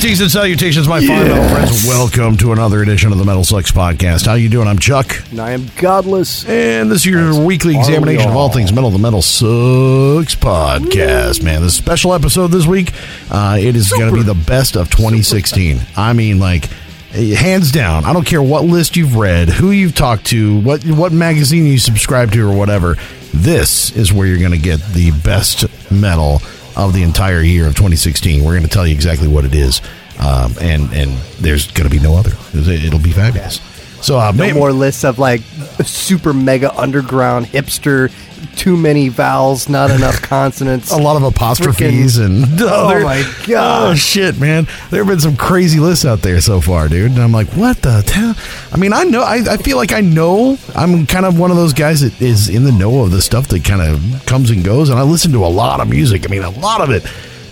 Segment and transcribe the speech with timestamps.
[0.00, 1.86] Greetings and salutations, my fine metal friends.
[1.86, 4.24] Welcome to another edition of the Metal Sucks Podcast.
[4.24, 4.66] How you doing?
[4.66, 6.46] I'm Chuck, And I am godless.
[6.48, 8.48] and this is your weekly examination we of all all.
[8.48, 8.88] things metal.
[8.88, 11.60] The Metal Sucks Podcast, man.
[11.60, 12.94] This special episode this week,
[13.30, 15.78] uh, it is going to be the best of 2016.
[15.98, 16.70] I mean, like
[17.12, 18.06] eh, hands down.
[18.06, 21.78] I don't care what list you've read, who you've talked to, what what magazine you
[21.78, 22.96] subscribe to, or whatever.
[23.34, 26.40] This is where you're going to get the best metal
[26.76, 28.44] of the entire year of 2016.
[28.44, 29.80] We're going to tell you exactly what it is,
[30.18, 32.32] um, and and there's going to be no other.
[32.54, 33.60] It'll be fabulous.
[34.02, 35.42] So, uh, No may- more lists of like
[35.84, 38.10] super mega underground hipster,
[38.56, 40.90] too many vowels, not enough consonants.
[40.90, 43.92] a lot of apostrophes Freaking- and Oh there- my God.
[43.92, 44.66] oh shit man.
[44.90, 47.12] There have been some crazy lists out there so far dude.
[47.12, 48.34] And i'm like what the hell?
[48.72, 51.56] I mean i know I, I feel like i know i'm kind of one of
[51.58, 54.64] those guys that is in the know of the stuff that kind of comes and
[54.64, 57.04] goes and i listen to a lot of music i mean a lot of it.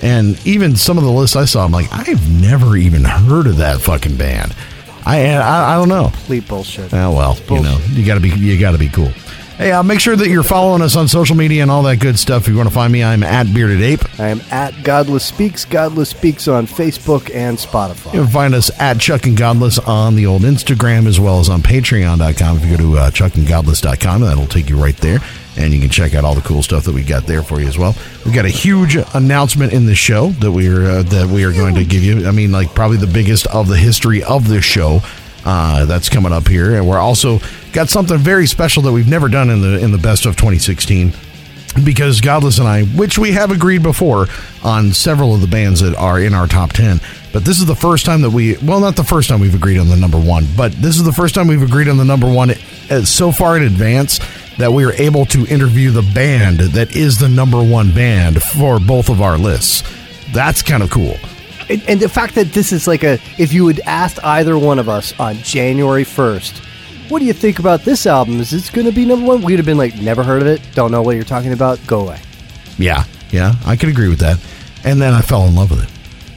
[0.02, 3.58] And even some of the lists i saw i'm like i've never even heard of
[3.58, 4.54] that fucking band
[5.08, 6.92] i i, I don't know Complete bullshit.
[6.92, 9.12] Oh well, you know, you got to be you got to be cool.
[9.58, 12.16] Hey, uh, make sure that you're following us on social media and all that good
[12.16, 12.42] stuff.
[12.42, 14.20] If you want to find me, I'm at Bearded Ape.
[14.20, 15.64] I am at Godless Speaks.
[15.64, 18.14] Godless Speaks on Facebook and Spotify.
[18.14, 21.48] You can find us at Chuck and Godless on the old Instagram as well as
[21.48, 22.58] on Patreon.com.
[22.58, 25.18] If you go to uh, chuckandgodless.com, that'll take you right there,
[25.58, 27.66] and you can check out all the cool stuff that we got there for you
[27.66, 27.94] as well.
[28.24, 31.52] We've got a huge announcement in the show that we are uh, that we are
[31.52, 32.26] going to give you.
[32.26, 35.00] I mean, like probably the biggest of the history of this show.
[35.44, 37.38] Uh, that's coming up here, and we're also
[37.72, 41.12] got something very special that we've never done in the in the best of 2016
[41.84, 44.26] because Godless and I, which we have agreed before
[44.64, 47.00] on several of the bands that are in our top 10,
[47.32, 49.78] but this is the first time that we, well, not the first time we've agreed
[49.78, 52.30] on the number one, but this is the first time we've agreed on the number
[52.30, 52.50] one
[52.90, 54.18] uh, so far in advance
[54.58, 58.78] that we are able to interview the band that is the number one band for
[58.78, 59.82] both of our lists.
[60.32, 61.16] That's kind of cool.
[61.70, 64.78] And, and the fact that this is like a, if you had asked either one
[64.78, 66.64] of us on January 1st,
[67.10, 68.40] what do you think about this album?
[68.40, 69.42] Is this going to be number one?
[69.42, 72.00] We'd have been like, never heard of it, don't know what you're talking about, go
[72.00, 72.20] away.
[72.78, 74.38] Yeah, yeah, I could agree with that.
[74.84, 75.90] And then I fell in love with it.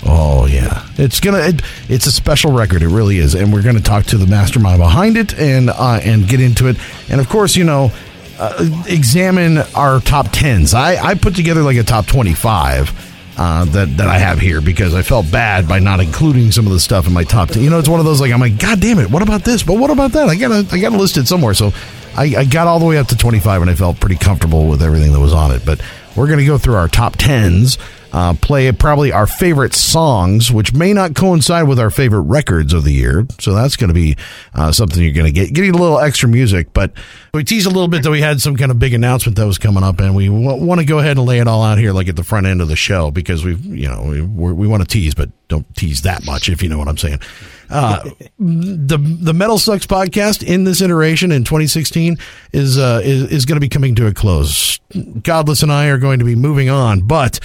[0.04, 1.38] Oh yeah, it's gonna.
[1.40, 2.82] It, it's a special record.
[2.82, 6.28] It really is, and we're gonna talk to the mastermind behind it and uh, and
[6.28, 6.78] get into it.
[7.08, 7.92] And of course, you know,
[8.42, 10.74] uh, examine our top tens.
[10.74, 12.92] I I put together like a top twenty five.
[13.38, 16.74] Uh, that that I have here because I felt bad by not including some of
[16.74, 17.64] the stuff in my top ten.
[17.64, 19.64] You know, it's one of those like I'm like, God damn it, what about this?
[19.64, 20.28] But what about that?
[20.28, 21.54] I gotta I gotta list it somewhere.
[21.54, 21.72] So
[22.16, 24.82] I, I got all the way up to 25 and I felt pretty comfortable with
[24.82, 25.66] everything that was on it.
[25.66, 25.82] But
[26.16, 27.78] we're to go through our top 10s,
[28.14, 32.84] uh, play probably our favorite songs, which may not coincide with our favorite records of
[32.84, 33.26] the year.
[33.40, 34.18] So that's going to be
[34.54, 35.54] uh, something you're going to get.
[35.54, 36.92] Getting a little extra music, but
[37.34, 39.58] we teased a little bit that we had some kind of big announcement that was
[39.58, 41.94] coming up, and we w- want to go ahead and lay it all out here,
[41.94, 44.82] like at the front end of the show, because we, you know, we, we want
[44.82, 47.20] to tease, but don't tease that much, if you know what I'm saying.
[47.70, 48.04] Uh,
[48.38, 52.18] the the Metal Sucks podcast in this iteration in 2016
[52.52, 54.80] is uh, is, is going to be coming to a close.
[55.24, 57.40] Godless and I are going to be moving on, but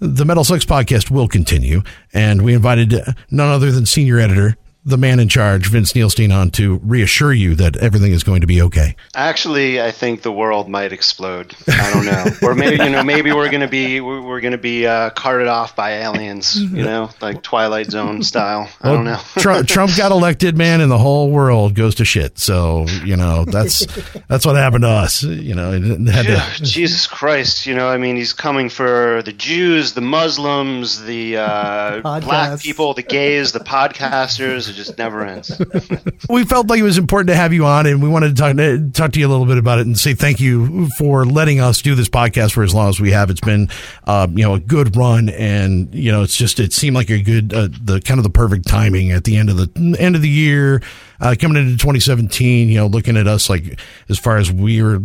[0.00, 1.82] the Metal Sucks podcast will continue,
[2.14, 2.94] and we invited
[3.30, 7.54] none other than senior editor, the man in charge, Vince Neilstein, on to reassure you
[7.56, 8.96] that everything is going to be okay.
[9.14, 11.54] Actually, I think the world might explode.
[11.68, 14.86] I don't know, or maybe you know, maybe we're gonna be we're, we're gonna be
[14.86, 16.60] uh, carted off by aliens.
[16.60, 18.68] You know, like Twilight Zone style.
[18.80, 19.20] I don't know.
[19.38, 22.38] Trump, Trump got elected, man, and the whole world goes to shit.
[22.38, 23.86] So you know that's
[24.28, 25.22] that's what happened to us.
[25.22, 29.32] You know, had Yeah, to, Jesus Christ, you know, I mean, he's coming for the
[29.32, 34.69] Jews, the Muslims, the uh, black people, the gays, the podcasters.
[34.70, 35.60] It just never ends.
[36.28, 38.56] we felt like it was important to have you on, and we wanted to talk,
[38.56, 41.60] to talk to you a little bit about it and say thank you for letting
[41.60, 43.30] us do this podcast for as long as we have.
[43.30, 43.68] It's been,
[44.04, 47.20] uh, you know, a good run, and you know, it's just it seemed like a
[47.20, 50.22] good, uh, the kind of the perfect timing at the end of the end of
[50.22, 50.82] the year,
[51.20, 52.68] uh, coming into 2017.
[52.68, 53.78] You know, looking at us like
[54.08, 55.00] as far as we were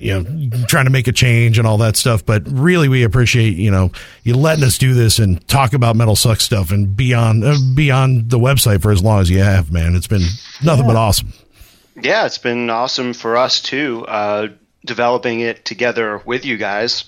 [0.00, 2.24] you know, trying to make a change and all that stuff.
[2.24, 3.92] But really, we appreciate you know
[4.24, 7.56] you letting us do this and talk about metal suck stuff and beyond on uh,
[7.74, 9.94] be on the website for as long as you have, man.
[9.94, 10.26] It's been
[10.62, 11.32] nothing but awesome.
[12.00, 14.04] Yeah, it's been awesome for us too.
[14.06, 14.48] Uh,
[14.84, 17.04] developing it together with you guys.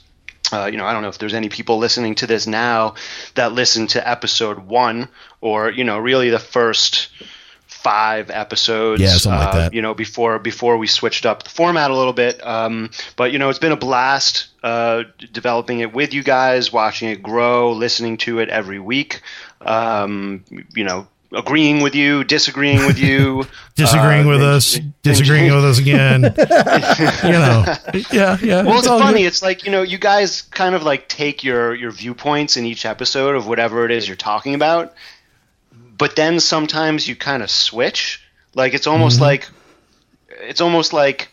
[0.52, 2.94] Uh, you know, I don't know if there's any people listening to this now
[3.34, 5.08] that listened to episode one
[5.40, 7.08] or you know really the first
[7.82, 9.00] five episodes.
[9.00, 9.74] Yeah, something like uh, that.
[9.74, 12.44] You know, before before we switched up the format a little bit.
[12.46, 17.08] Um, but you know, it's been a blast uh, developing it with you guys, watching
[17.08, 19.22] it grow, listening to it every week.
[19.60, 20.44] Um,
[20.74, 23.46] you know, agreeing with you, disagreeing with you,
[23.76, 26.22] disagreeing uh, with us, disagreeing with us again.
[27.24, 27.64] you know,
[28.12, 28.62] yeah, yeah.
[28.62, 29.20] Well, it's all funny.
[29.20, 29.26] good.
[29.26, 32.84] It's like you know, you guys kind of like take your your viewpoints in each
[32.84, 34.94] episode of whatever it is you're talking about,
[36.00, 38.26] but then sometimes you kind of switch.
[38.54, 39.24] Like it's almost Mm-hmm.
[39.24, 39.48] like
[40.48, 41.28] it's almost like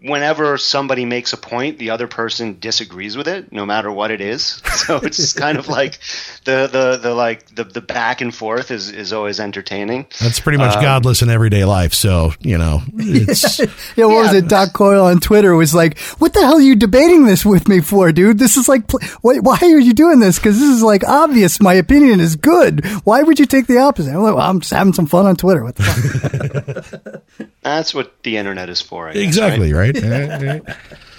[0.00, 4.20] whenever somebody makes a point, the other person disagrees with it, no matter what it
[4.20, 4.62] is.
[4.88, 5.98] So it's just kind of like
[6.44, 10.06] the the the like the the back and forth is is always entertaining.
[10.18, 11.92] That's pretty much Um, godless in everyday life.
[11.92, 13.58] So you know, it's
[13.96, 14.48] Yeah, what was it?
[14.48, 17.80] Doc Coyle on Twitter was like, "What the hell are you debating this with me
[17.82, 18.38] for, dude?
[18.38, 20.38] This is like, pl- why, why are you doing this?
[20.38, 21.60] Because this is like obvious.
[21.60, 22.86] My opinion is good.
[23.04, 25.36] Why would you take the opposite?" I'm like, well, I'm just having some fun on
[25.36, 25.64] Twitter.
[25.64, 27.48] What the fuck?
[27.62, 29.08] That's what the internet is for.
[29.08, 29.96] I guess, exactly right.
[30.02, 30.60] Eh.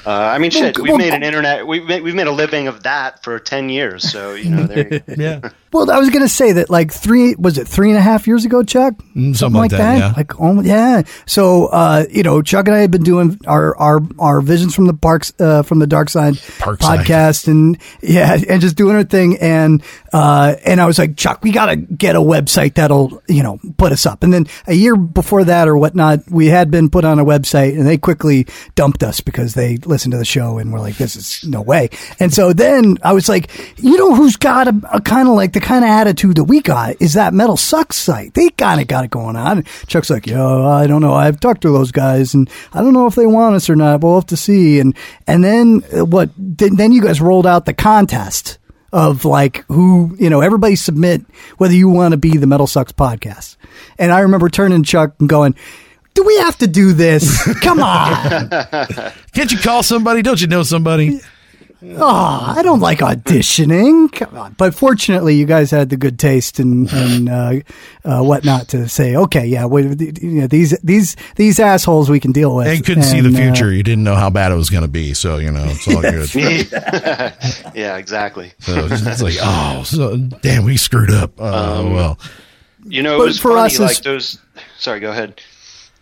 [0.05, 0.77] Uh, I mean, shit.
[0.77, 1.67] Well, We've well, made an internet.
[1.67, 4.09] We've made, we've made a living of that for ten years.
[4.09, 4.93] So you know, there.
[4.93, 5.13] You go.
[5.17, 8.25] yeah, well, I was gonna say that like three was it three and a half
[8.25, 8.95] years ago, Chuck?
[9.15, 10.13] Mm, something like that, yeah.
[10.15, 11.03] Like, oh yeah.
[11.25, 14.85] So, uh, you know, Chuck and I had been doing our our our visions from
[14.85, 17.05] the parks uh, from the dark side Park side.
[17.05, 21.43] podcast, and yeah, and just doing our thing, and uh, and I was like, Chuck,
[21.43, 24.23] we gotta get a website that'll you know put us up.
[24.23, 27.77] And then a year before that or whatnot, we had been put on a website,
[27.77, 31.15] and they quickly dumped us because they listened to the show and were like, this
[31.15, 31.89] is no way.
[32.19, 35.53] And so then I was like, you know, who's got a, a kind of like
[35.53, 38.33] the kind of attitude that we got is that Metal Sucks site.
[38.33, 39.63] They kind of got it going on.
[39.87, 41.13] Chuck's like, yeah, I don't know.
[41.13, 44.01] I've talked to those guys, and I don't know if they want us or not.
[44.01, 44.79] We'll have to see.
[44.79, 44.95] And
[45.27, 46.29] and then uh, what?
[46.37, 48.57] Then, you guys rolled out the contest
[48.91, 51.23] of like who you know everybody submit
[51.57, 53.57] whether you want to be the Metal Sucks podcast.
[53.97, 55.55] And I remember turning Chuck and going.
[56.13, 57.43] Do we have to do this?
[57.61, 58.49] Come on.
[59.33, 60.21] can't you call somebody?
[60.21, 61.19] Don't you know somebody?
[61.81, 64.11] Oh, I don't like auditioning.
[64.11, 64.53] Come on.
[64.57, 67.53] But fortunately, you guys had the good taste and, and uh,
[68.03, 72.33] uh, whatnot to say, okay, yeah, we, you know, these these these assholes we can
[72.33, 72.67] deal with.
[72.67, 73.71] And couldn't see the And, uh, future.
[73.71, 75.13] you didn't know how bad it was going to be.
[75.13, 76.33] So you know, it's all good.
[77.73, 78.51] yeah, exactly.
[78.59, 81.39] So it's, it's like, oh, so, damn, we screwed up.
[81.39, 82.19] Uh, Um, well,
[82.83, 83.67] You know, it But was for funny.
[83.67, 84.37] us like as- those.
[84.79, 85.39] Sorry, go ahead.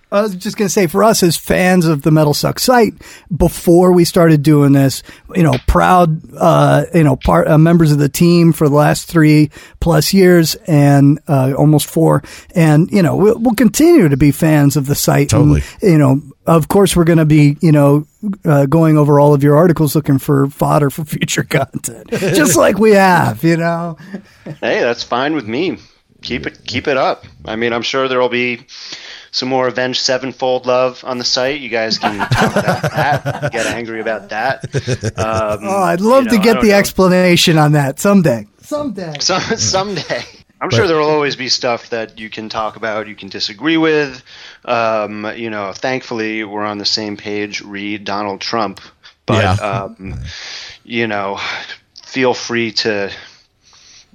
[0.09, 2.93] I was just going to say, for us as fans of the Metal Suck site,
[3.35, 5.03] before we started doing this,
[5.35, 9.09] you know, proud, uh, you know, part uh, members of the team for the last
[9.09, 9.51] three
[9.81, 12.23] plus years and uh, almost four,
[12.55, 15.29] and you know, we'll, we'll continue to be fans of the site.
[15.29, 15.61] Totally.
[15.81, 18.07] And, you know, of course, we're going to be, you know,
[18.45, 22.77] uh, going over all of your articles, looking for fodder for future content, just like
[22.79, 23.97] we have, you know.
[24.45, 25.79] Hey, that's fine with me.
[26.21, 27.25] Keep it keep it up.
[27.45, 28.61] I mean, I'm sure there will be
[29.31, 31.59] some more Avenged Sevenfold love on the site.
[31.61, 33.51] You guys can talk about that.
[33.51, 34.63] Get angry about that.
[35.17, 36.75] Um, Oh, I'd love you to know, I get the know.
[36.75, 38.47] explanation on that someday.
[38.61, 39.15] Someday.
[39.19, 40.23] Some, someday.
[40.59, 43.77] I'm sure there will always be stuff that you can talk about, you can disagree
[43.77, 44.23] with.
[44.65, 47.61] Um, you know, thankfully, we're on the same page.
[47.61, 48.81] Read Donald Trump,
[49.27, 49.83] but Yeah.
[49.83, 50.19] um,
[50.83, 51.39] you know,
[52.03, 53.11] feel free to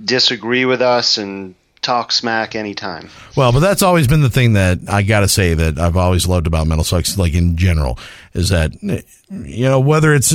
[0.03, 3.11] disagree with us and talk smack anytime.
[3.37, 6.27] Well, but that's always been the thing that I got to say that I've always
[6.27, 7.99] loved about Metal Sucks, like in general,
[8.35, 10.35] is that, you know, whether it's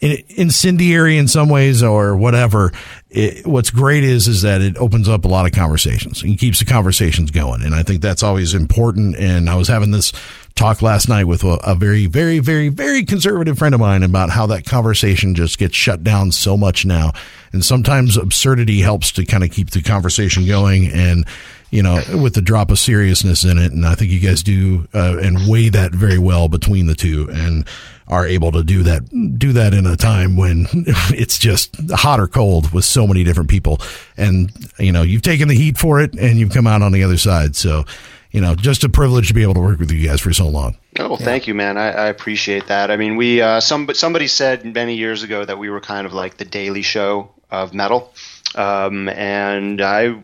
[0.00, 2.72] incendiary in some ways or whatever,
[3.10, 6.58] it, what's great is, is that it opens up a lot of conversations and keeps
[6.58, 7.62] the conversations going.
[7.62, 9.16] And I think that's always important.
[9.16, 10.12] And I was having this
[10.56, 14.30] talk last night with a, a very, very, very, very conservative friend of mine about
[14.30, 17.12] how that conversation just gets shut down so much now.
[17.52, 21.26] And sometimes absurdity helps to kind of keep the conversation going and,
[21.70, 23.72] you know, with the drop of seriousness in it.
[23.72, 27.28] And I think you guys do, uh, and weigh that very well between the two
[27.30, 27.66] and
[28.08, 29.04] are able to do that,
[29.38, 30.66] do that in a time when
[31.10, 33.78] it's just hot or cold with so many different people.
[34.16, 37.02] And, you know, you've taken the heat for it and you've come out on the
[37.02, 37.56] other side.
[37.56, 37.84] So,
[38.36, 40.46] you know, just a privilege to be able to work with you guys for so
[40.46, 40.76] long.
[40.98, 41.78] Oh, well, thank you, man.
[41.78, 42.90] I, I appreciate that.
[42.90, 46.12] I mean, we uh, some somebody said many years ago that we were kind of
[46.12, 48.12] like the Daily Show of metal,
[48.54, 50.22] um, and I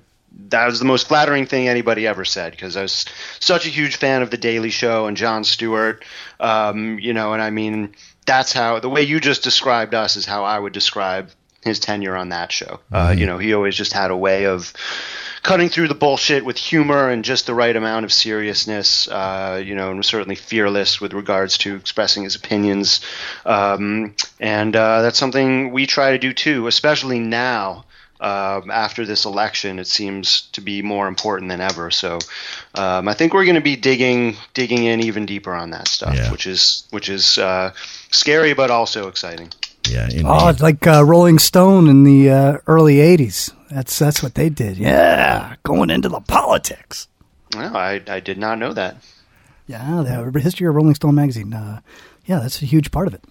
[0.50, 3.06] that was the most flattering thing anybody ever said because I was
[3.40, 6.04] such a huge fan of the Daily Show and Jon Stewart.
[6.38, 7.94] Um, you know, and I mean,
[8.26, 11.30] that's how the way you just described us is how I would describe
[11.64, 12.80] his tenure on that show.
[12.92, 14.74] Uh, you know, he always just had a way of
[15.42, 19.08] cutting through the bullshit with humor and just the right amount of seriousness.
[19.08, 23.00] Uh, you know, and was certainly fearless with regards to expressing his opinions.
[23.44, 27.84] Um, and uh, that's something we try to do too, especially now.
[28.20, 31.90] Um, after this election, it seems to be more important than ever.
[31.90, 32.20] So,
[32.76, 36.14] um, I think we're going to be digging digging in even deeper on that stuff,
[36.14, 36.30] Yeah.
[36.30, 37.72] which is which is uh,
[38.12, 39.50] scary but also exciting.
[39.90, 40.22] Yeah, indeed.
[40.24, 43.50] Oh, it's like uh, Rolling Stone in the uh, early '80s.
[43.72, 44.76] That's that's what they did.
[44.76, 47.08] Yeah, going into the politics.
[47.54, 48.96] Well, I, I did not know that.
[49.66, 51.52] Yeah, the history of Rolling Stone magazine.
[51.52, 51.80] Uh,
[52.26, 53.24] yeah, that's a huge part of it.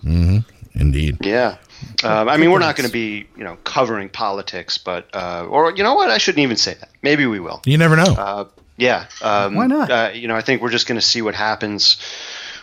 [0.73, 1.17] indeed.
[1.21, 1.57] Yeah.
[2.03, 5.71] Um, I mean, we're not going to be, you know, covering politics, but, uh, or
[5.75, 6.09] you know what?
[6.09, 6.89] I shouldn't even say that.
[7.01, 7.61] Maybe we will.
[7.65, 8.03] You never know.
[8.17, 8.45] Uh,
[8.77, 9.07] yeah.
[9.21, 9.91] Um, Why not?
[9.91, 11.97] Uh, you know, I think we're just going to see what happens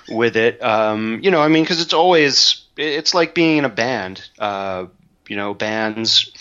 [0.08, 0.62] with it.
[0.62, 4.28] Um, you know, I mean, because it's always, it's like being in a band.
[4.38, 4.86] Uh,
[5.28, 6.32] you know, bands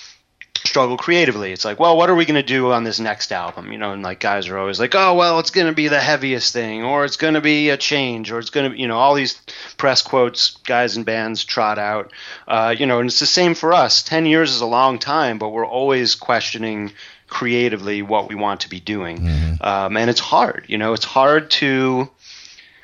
[0.78, 1.52] struggle creatively.
[1.52, 3.72] It's like, well, what are we going to do on this next album?
[3.72, 6.00] You know, and like guys are always like, oh, well, it's going to be the
[6.00, 8.88] heaviest thing, or it's going to be a change, or it's going to, be you
[8.88, 9.42] know, all these
[9.78, 12.14] press quotes guys and bands trot out.
[12.48, 14.04] Uh, you know, and it's the same for us.
[14.04, 16.92] Ten years is a long time, but we're always questioning
[17.28, 19.28] creatively what we want to be doing,
[19.62, 20.66] um, and it's hard.
[20.68, 22.08] You know, it's hard to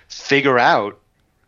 [0.07, 0.99] figure out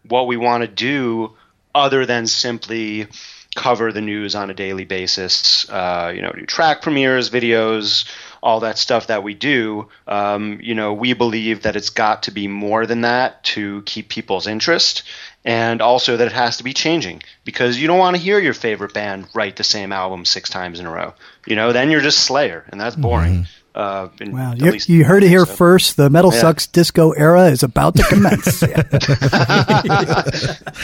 [0.08, 1.34] what we want to do
[1.74, 3.08] other than simply
[3.56, 5.68] cover the news on a daily basis.
[5.70, 8.06] Uh, you know, do track premieres, videos,
[8.44, 9.88] all that stuff that we do.
[10.08, 14.10] Um, you know, we believe that it's got to be more than that to keep
[14.10, 15.04] people's interest.
[15.44, 18.54] And also that it has to be changing because you don't want to hear your
[18.54, 21.14] favorite band write the same album six times in a row.
[21.46, 23.48] You know, then you're just Slayer, and that's boring.
[23.76, 25.54] Uh, in- Wow, you, you heard it here so.
[25.54, 25.98] first.
[25.98, 26.40] The Metal Yeah.
[26.40, 28.64] Sucks disco era is about to commence.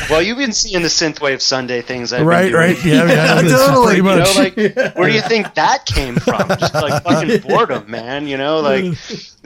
[0.10, 2.77] Well, you've been seeing the synthwave Sunday things, I've right, right.
[2.83, 4.01] Yeah, yeah, that's totally.
[4.01, 4.55] pretty You know, like
[4.98, 6.48] where do you think that came from?
[6.60, 8.27] Just like fucking boredom, man.
[8.27, 8.86] You know, like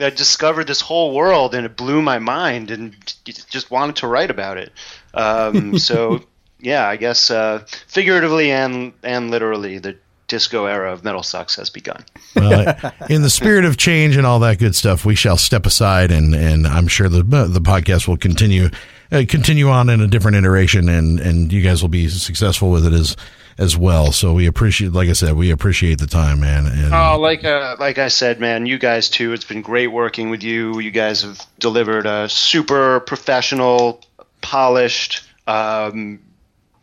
[0.00, 4.30] I discovered this whole world and it blew my mind, and just wanted to write
[4.30, 4.72] about it.
[5.14, 6.22] Um, so
[6.60, 9.96] yeah, I guess uh, figuratively and and literally, the
[10.28, 12.04] disco era of metal sucks has begun.
[12.34, 12.74] Well,
[13.08, 16.34] in the spirit of change and all that good stuff, we shall step aside, and,
[16.34, 18.70] and I'm sure the the podcast will continue
[19.12, 22.86] uh, continue on in a different iteration, and, and you guys will be successful with
[22.86, 23.16] it as
[23.58, 24.12] as well.
[24.12, 26.66] So we appreciate, like I said, we appreciate the time, man.
[26.66, 29.32] And Oh, like uh, like I said, man, you guys too.
[29.32, 30.78] It's been great working with you.
[30.80, 34.02] You guys have delivered a super professional,
[34.42, 36.20] polished, um,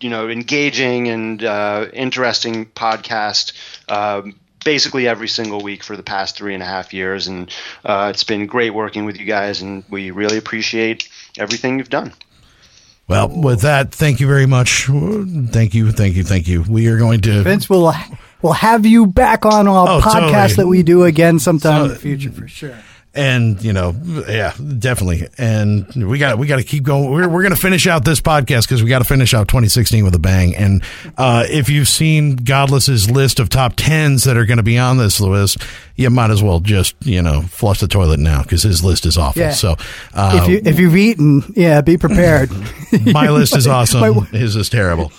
[0.03, 3.53] you know, engaging and uh, interesting podcast.
[3.89, 7.51] Um, basically every single week for the past three and a half years, and
[7.83, 12.13] uh, it's been great working with you guys, and we really appreciate everything you've done.
[13.10, 14.86] well, with that, thank you very much.
[14.86, 16.63] Thank you, thank you, thank you.
[16.63, 17.91] We are going to Vince will
[18.41, 20.53] will have you back on our Oh, podcast totally.
[20.55, 22.77] that we do again sometime in the future for sure.
[23.15, 23.96] And you know
[24.27, 25.27] yeah definitely.
[25.38, 27.12] And we got we got to keep going.
[27.12, 30.03] We're, we're going to finish out this podcast because we got to finish out 2016
[30.03, 30.55] with a bang.
[30.55, 30.84] And
[31.17, 34.98] uh, if you've seen godless's list of top 10s that are going to be on
[34.98, 35.58] this list
[35.96, 39.17] you might as well just you know flush the toilet now because his list is
[39.17, 39.41] awful.
[39.41, 39.51] Yeah.
[39.51, 39.75] so
[40.13, 42.50] uh, if you if you've eaten, yeah, be prepared.
[43.05, 44.01] my list is awesome.
[44.01, 45.12] My- his is terrible.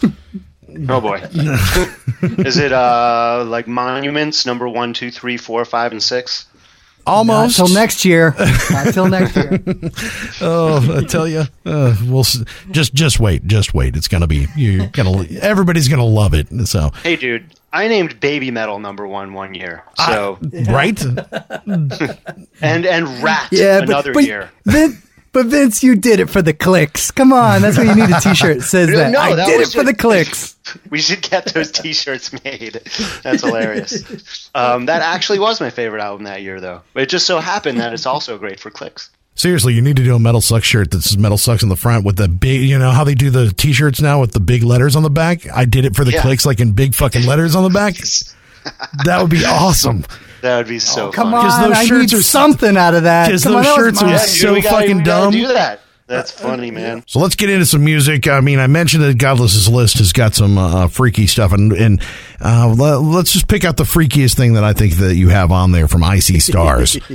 [0.89, 1.19] Oh boy,
[2.23, 6.47] is it uh, like monuments number one, two, three, four, five, and six?
[7.07, 8.35] Almost Until next year.
[8.71, 9.61] Until next year.
[10.41, 12.25] Oh, I tell you, uh, we'll
[12.71, 13.97] just just wait, just wait.
[13.97, 16.49] It's gonna be you're gonna everybody's gonna love it.
[16.67, 19.85] So Hey, dude, I named Babymetal number one one year.
[20.07, 21.01] So right,
[21.67, 24.51] and and Rat Yeah, but, another but, year.
[24.65, 24.99] Vin,
[25.35, 27.11] but Vince, you did it for the clicks.
[27.11, 29.11] Come on, that's why you need a T-shirt that says that.
[29.13, 30.53] No, I that did it was for the clicks.
[30.91, 32.81] We should get those T-shirts made.
[33.23, 34.49] That's hilarious.
[34.55, 36.81] Um, that actually was my favorite album that year, though.
[36.95, 39.11] It just so happened that it's also great for clicks.
[39.35, 41.77] seriously, you need to do a metal sucks shirt that says metal sucks in the
[41.77, 42.63] front with the big.
[42.63, 45.47] You know how they do the t-shirts now with the big letters on the back.
[45.55, 46.23] I did it for the Yeah.
[46.23, 47.97] clicks, like in big fucking letters on the back.
[49.05, 50.07] That would be awesome.
[50.45, 51.09] That would be so.
[51.09, 51.51] Oh, Come funny.
[51.51, 53.29] On, those I shirts need are- something out of that.
[53.29, 54.11] because Come on, those shirts are.
[54.11, 55.33] Yeah, so we gotta- fucking dumb.
[55.33, 55.81] Do that.
[56.07, 57.03] That's funny, man.
[57.07, 58.29] So let's get into some music.
[58.29, 62.03] I mean, I mentioned that Godless's list has got some uh, freaky stuff, and and
[62.45, 65.73] uh, let's just pick out the freakiest thing that I think that you have on
[65.73, 66.99] there from I See Stars.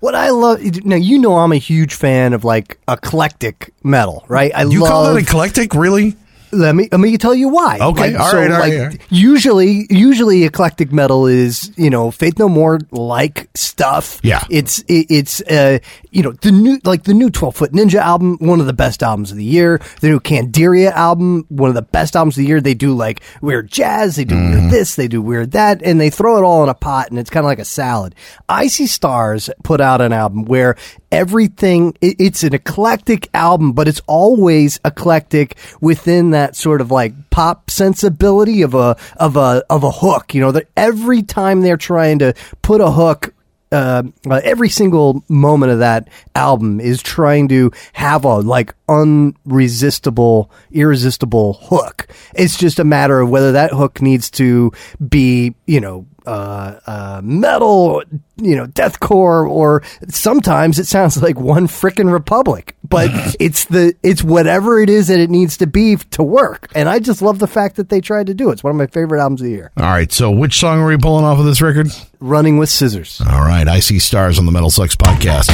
[0.00, 4.52] What I love now, you know, I'm a huge fan of like eclectic metal, right?
[4.54, 4.88] I you love.
[4.90, 6.14] call that eclectic, really?
[6.52, 7.78] Let me let me tell you why.
[7.80, 9.00] Okay, all right, all right, all right.
[9.10, 14.20] Usually, usually eclectic metal is you know Faith No More like stuff.
[14.22, 14.42] Yeah.
[14.50, 15.78] it's it, it's uh
[16.10, 19.02] you know the new like the new Twelve Foot Ninja album, one of the best
[19.02, 19.80] albums of the year.
[20.00, 22.60] The new Candiria album, one of the best albums of the year.
[22.60, 24.58] They do like weird jazz, they do Mm-hmm.
[24.60, 27.18] weird this, they do weird that, and they throw it all in a pot, and
[27.18, 28.14] it's kind of like a salad.
[28.48, 30.76] I See Stars put out an album where
[31.10, 37.30] everything it, it's an eclectic album, but it's always eclectic within that sort of like
[37.30, 40.34] pop sensibility of a of a of a hook.
[40.34, 43.34] You know, that every time they're trying to put a hook
[43.70, 50.50] uh, uh, every single moment of that album is trying to have a like unresistible,
[50.70, 52.08] irresistible hook.
[52.34, 54.72] It's just a matter of whether that hook needs to
[55.06, 58.02] be, you know, uh, uh, metal,
[58.36, 62.76] you know, deathcore, or sometimes it sounds like one frickin' republic.
[62.86, 66.70] But it's the it's whatever it is that it needs to be to work.
[66.74, 68.54] And I just love the fact that they tried to do it.
[68.54, 69.72] It's one of my favorite albums of the year.
[69.76, 70.12] All right.
[70.12, 71.88] So, which song are we pulling off of this record?
[72.20, 73.20] Running with Scissors.
[73.20, 73.66] All right.
[73.66, 75.48] I see stars on the Metal Sucks podcast.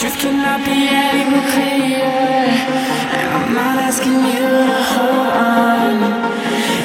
[0.00, 2.08] Truth cannot be any more clear.
[3.16, 5.96] And I'm not asking you to hold on.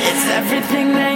[0.10, 1.14] It's everything that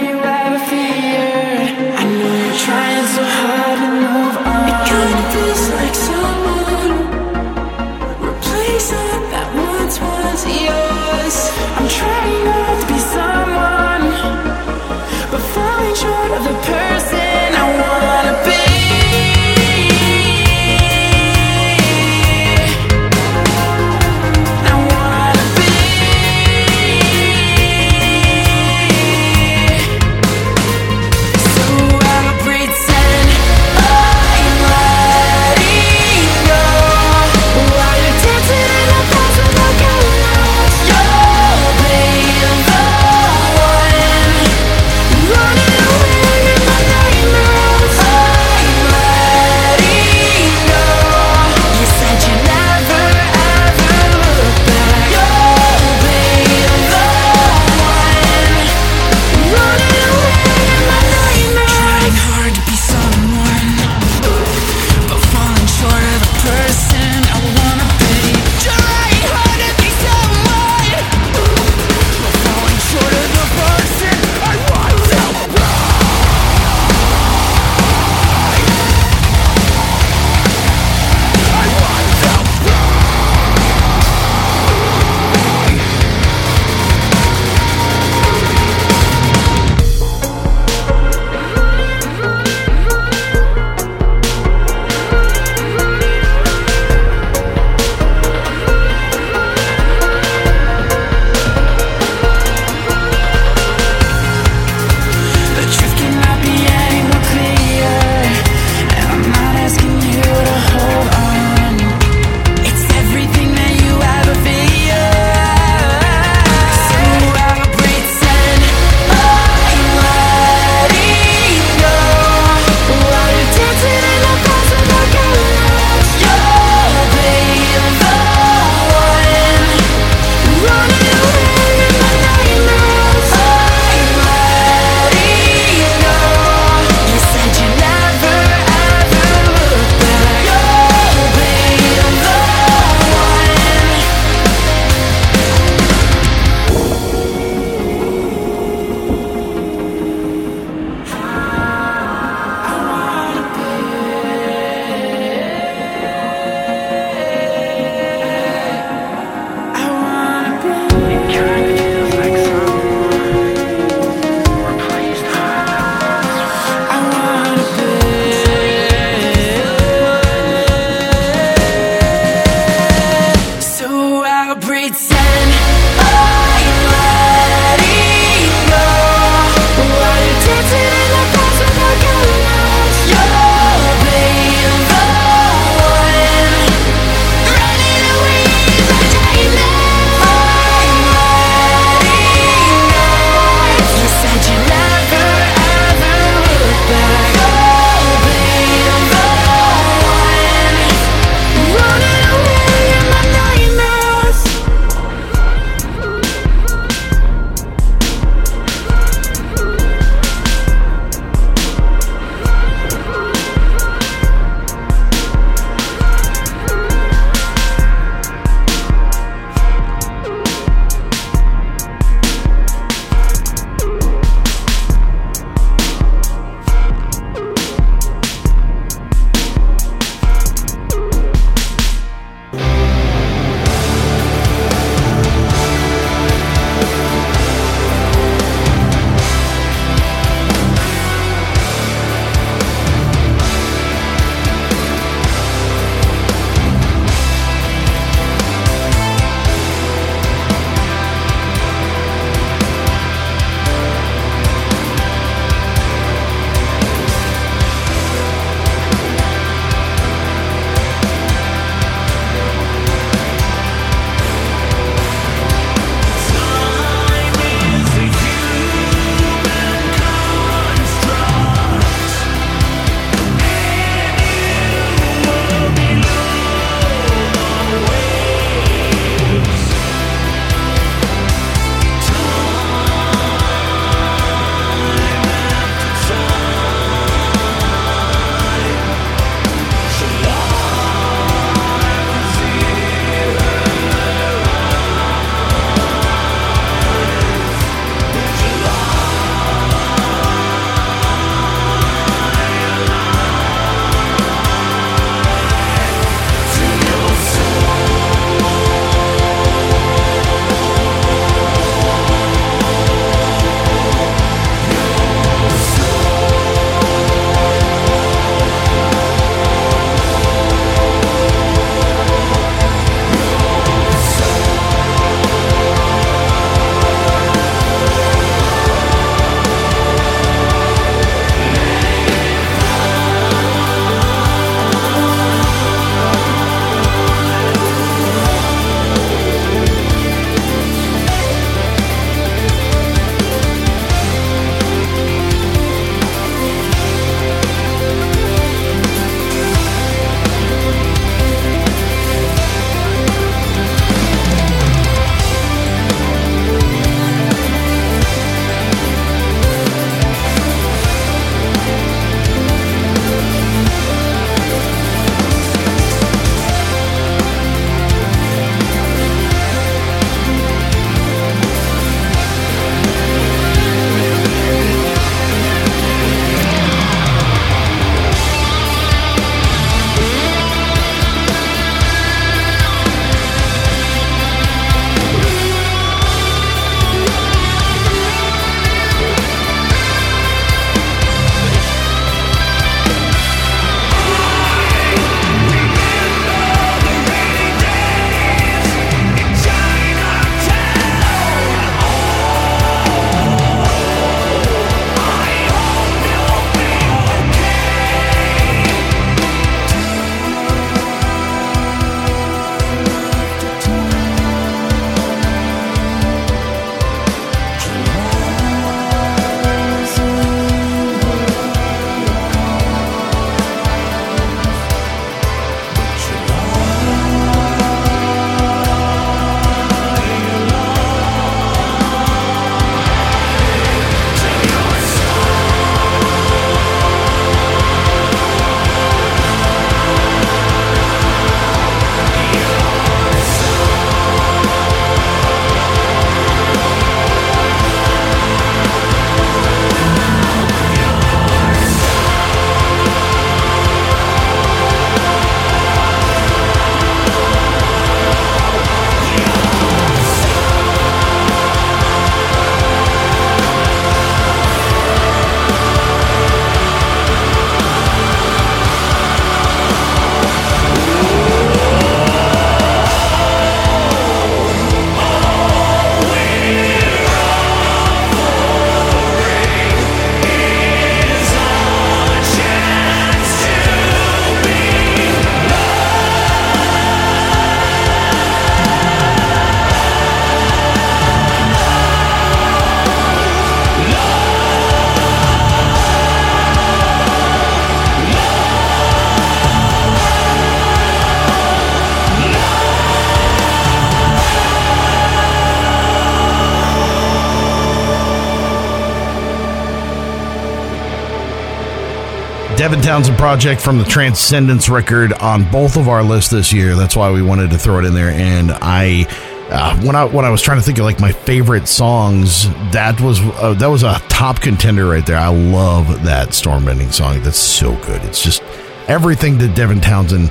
[512.70, 516.76] Devin Townsend project from the Transcendence record on both of our lists this year.
[516.76, 518.10] That's why we wanted to throw it in there.
[518.10, 519.06] And I,
[519.50, 523.00] uh, when I when I was trying to think of like my favorite songs, that
[523.00, 525.16] was uh, that was a top contender right there.
[525.16, 527.20] I love that Stormbending song.
[527.24, 528.04] That's so good.
[528.04, 528.40] It's just
[528.86, 530.30] everything that Devin Townsend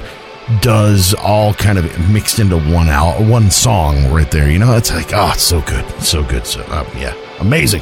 [0.61, 4.49] does all kind of mixed into one out one song right there.
[4.49, 6.47] You know, it's like oh, it's so good, so good.
[6.47, 7.81] So um, yeah, amazing.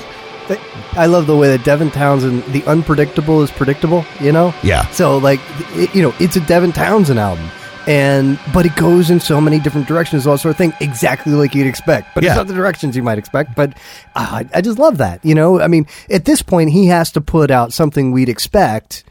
[0.98, 4.54] I love the way that Devin Townsend, the unpredictable is predictable, you know?
[4.64, 4.86] Yeah.
[4.88, 5.40] So, like,
[5.76, 7.50] it, you know, it's a Devin Townsend album.
[7.86, 11.56] And, but it goes in so many different directions, all sort of thing, exactly like
[11.56, 12.14] you'd expect.
[12.14, 12.32] But Yeah.
[12.32, 13.56] it's not the directions you might expect.
[13.56, 13.74] But
[14.16, 15.62] uh, I, I just love that, you know?
[15.62, 19.04] I mean, at this point, he has to put out something we'd expect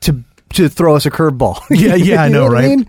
[0.00, 1.58] to to throw us a curveball.
[1.70, 2.68] Yeah, yeah, I know, right?
[2.76, 2.88] mean?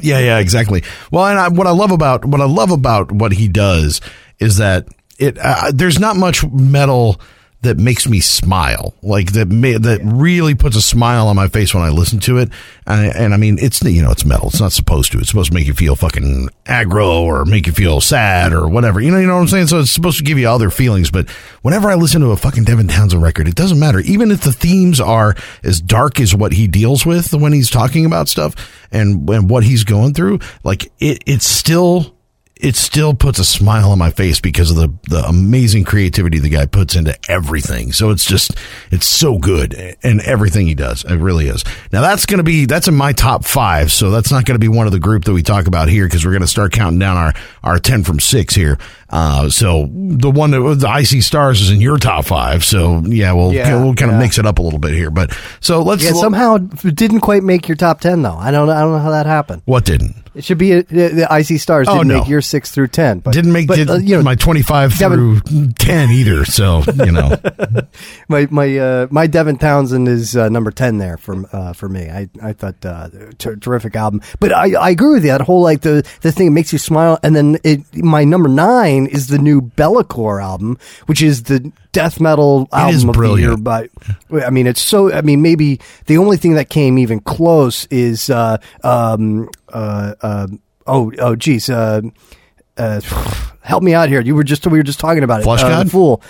[0.00, 0.82] Yeah, yeah, exactly.
[1.10, 4.00] Well, and I, what I love about what I love about what he does
[4.40, 7.20] is that it uh, there's not much metal
[7.62, 8.94] that makes me smile.
[9.02, 12.38] Like that ma- that really puts a smile on my face when I listen to
[12.38, 12.50] it.
[12.86, 14.48] And, and I mean it's you know it's metal.
[14.48, 15.18] It's not supposed to.
[15.18, 19.00] It's supposed to make you feel fucking aggro or make you feel sad or whatever.
[19.00, 19.68] You know you know what I'm saying?
[19.68, 21.10] So it's supposed to give you other feelings.
[21.10, 21.30] But
[21.62, 24.00] whenever I listen to a fucking Devin Townsend record it doesn't matter.
[24.00, 28.04] Even if the themes are as dark as what he deals with when he's talking
[28.04, 28.54] about stuff
[28.90, 32.16] and and what he's going through like it it's still
[32.62, 36.48] it still puts a smile on my face because of the, the amazing creativity the
[36.48, 37.90] guy puts into everything.
[37.90, 38.52] So it's just,
[38.92, 41.04] it's so good and everything he does.
[41.04, 41.64] It really is.
[41.92, 43.90] Now that's going to be, that's in my top five.
[43.90, 46.06] So that's not going to be one of the group that we talk about here
[46.06, 47.32] because we're going to start counting down our,
[47.64, 48.78] our 10 from six here.
[49.12, 52.64] Uh, so the one that the I See Stars is in your top five.
[52.64, 54.20] So yeah, we'll, Yeah, we'll kind of yeah.
[54.20, 57.68] mix it up a little bit here, but so let's, Yeah, somehow didn't quite make
[57.68, 58.36] your top 10, though.
[58.36, 59.62] I don't, I don't know how that happened.
[59.66, 60.16] what didn't?
[60.34, 62.18] It should be a, the, the I See Stars Oh, didn't no.
[62.20, 63.18] make your 6 through 10.
[63.18, 66.46] But, Didn't make but, did, uh, you know, my 25 Devin- through 10 either.
[66.46, 67.36] So, you know.
[68.28, 72.08] my my uh, my Devin Townsend is uh, number ten there for uh, for me.
[72.08, 75.30] I I thought uh, ter- terrific album, but I, I agree with you.
[75.30, 78.48] That whole like the the thing that makes you smile, and then it my number
[78.48, 83.64] nine is the new Bellacore album, which is the death metal album is of brilliant.
[83.64, 83.90] the year.
[84.30, 85.12] But I mean, it's so.
[85.12, 90.46] I mean, maybe the only thing that came even close is uh um uh, uh
[90.86, 92.02] oh oh geez uh.
[92.78, 93.02] Uh,
[93.60, 94.22] help me out here.
[94.22, 95.42] You were just we were just talking about it.
[95.44, 95.90] Flesh Uh, God?
[95.90, 96.22] Fool,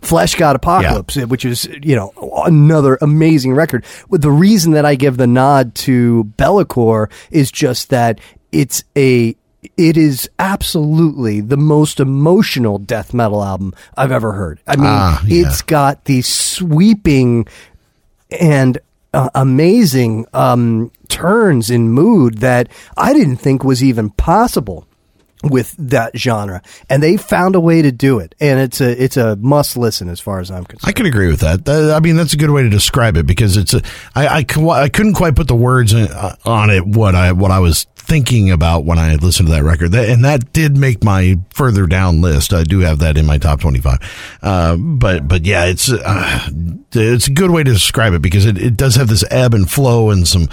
[0.00, 2.12] Fleshgod Apocalypse, which is you know
[2.46, 3.84] another amazing record.
[4.08, 8.18] With the reason that I give the nod to Bellacore is just that
[8.50, 9.36] it's a
[9.76, 14.60] it is absolutely the most emotional death metal album I've ever heard.
[14.66, 15.46] I mean, Ah, yeah.
[15.46, 17.46] it's got these sweeping
[18.40, 18.78] and
[19.12, 24.86] uh, amazing um, turns in mood that I didn't think was even possible
[25.42, 29.16] with that genre, and they found a way to do it, and it's a it's
[29.16, 30.88] a must listen as far as I'm concerned.
[30.88, 31.66] I can agree with that.
[31.66, 33.80] I mean, that's a good way to describe it because it's a.
[34.14, 37.58] I I, I couldn't quite put the words uh, on it what I what I
[37.58, 41.86] was thinking about when I listened to that record, and that did make my further
[41.86, 42.52] down list.
[42.52, 44.00] I do have that in my top twenty five.
[44.42, 46.48] Uh, but but yeah, it's uh,
[46.92, 49.70] it's a good way to describe it because it, it does have this ebb and
[49.70, 50.48] flow and some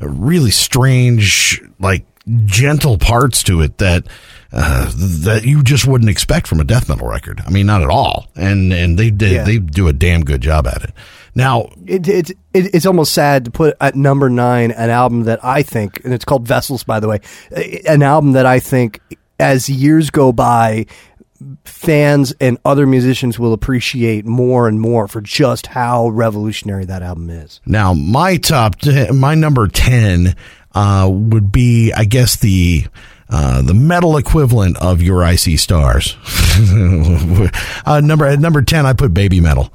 [0.00, 2.04] really strange like
[2.44, 4.04] gentle parts to it that
[4.52, 7.40] uh, that you just wouldn't expect from a death metal record.
[7.46, 8.28] I mean, not at all.
[8.36, 9.44] And and they did Yeah.
[9.44, 10.90] they do a damn good job at it.
[11.34, 15.44] Now, It, it, it, it's almost sad to put at number nine an album that
[15.44, 17.20] I think, and it's called Vessels, by the way,
[17.86, 19.00] an album that I think
[19.38, 20.86] as years go by,
[21.64, 27.30] fans and other musicians will appreciate more and more for just how revolutionary that album
[27.30, 27.60] is.
[27.64, 28.74] now my top
[29.12, 30.34] my number ten
[30.72, 32.86] uh, would be, I guess the.
[33.30, 36.16] Uh, the metal equivalent of your I See Stars.
[37.84, 39.70] uh, number at number ten, I put Babymetal.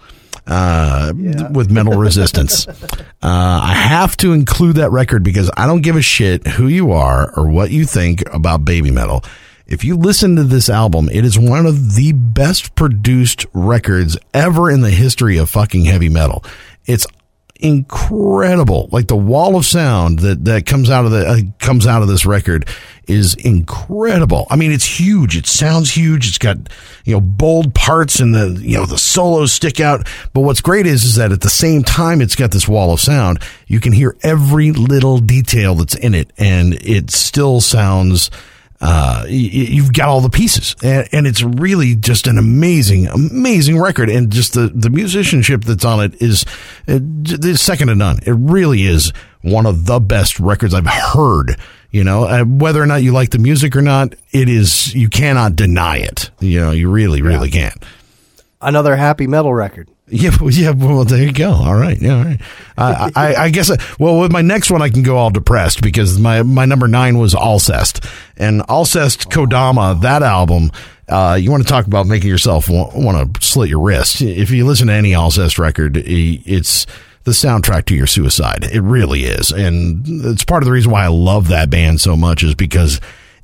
[0.46, 1.14] Uh,
[1.52, 2.68] with metal resistance.
[3.26, 6.92] Uh, I have to include that record because I don't give a shit who you
[6.92, 9.26] are or what you think about Babymetal.
[9.66, 14.70] If you listen to this album, it is one of the best produced records ever
[14.70, 16.44] in the history of fucking heavy metal.
[16.86, 17.08] It's
[17.56, 18.90] incredible.
[18.92, 22.10] Like the wall of sound that that comes out of the uh, comes out of
[22.10, 22.68] this record
[23.08, 24.48] is incredible.
[24.50, 25.36] I mean, it's huge.
[25.36, 26.28] It sounds huge.
[26.28, 26.58] It's got
[27.06, 30.08] you know bold parts and the you know the solos stick out.
[30.34, 33.00] But what's great is is that at the same time it's got this wall of
[33.00, 33.40] sound.
[33.68, 38.30] You can hear every little detail that's in it, and it still sounds
[38.86, 44.10] uh, you've got all the pieces, and, and it's really just an amazing, amazing record.
[44.10, 46.44] And just the the musicianship that's on it is
[46.90, 48.20] uh, is second to none.
[48.26, 51.58] It really is one of the best records I've heard.
[51.94, 55.10] You know, uh, whether or not you like the music or not, it is you
[55.10, 56.32] cannot deny it.
[56.40, 57.82] You know, you really, really can't.
[58.60, 59.90] Another happy metal record.
[60.06, 60.72] Yeah, well, yeah.
[60.72, 61.52] Well, there you go.
[61.52, 62.00] All right.
[62.00, 62.18] Yeah.
[62.18, 62.42] All right.
[62.78, 63.72] I, I, I guess.
[63.98, 67.18] Well, with my next one, I can go all depressed because my my number nine
[67.18, 68.06] was Alcest
[68.38, 70.00] and Alcest Kodama.
[70.02, 70.72] That album.
[71.08, 74.22] Uh, you want to talk about making yourself want, want to slit your wrist?
[74.22, 76.86] If you listen to any Alcest record, it's
[77.24, 78.64] the soundtrack to your suicide.
[78.66, 82.16] It really is, and it's part of the reason why I love that band so
[82.18, 83.00] much is because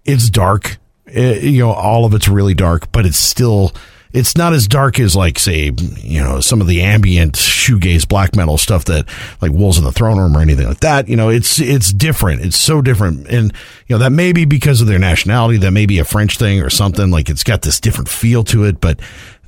[0.05, 0.77] it's dark.
[1.05, 3.73] It- you know, all of it's really dark, but it's still
[4.11, 8.35] it's not as dark as like say you know some of the ambient shoegaze black
[8.35, 9.07] metal stuff that
[9.41, 11.07] like wolves in the throne room or anything like that.
[11.07, 12.41] You know it's it's different.
[12.41, 13.27] It's so different.
[13.27, 13.53] And
[13.87, 15.57] you know that may be because of their nationality.
[15.57, 17.11] That may be a french thing or something.
[17.11, 18.81] Like it's got this different feel to it.
[18.81, 18.99] But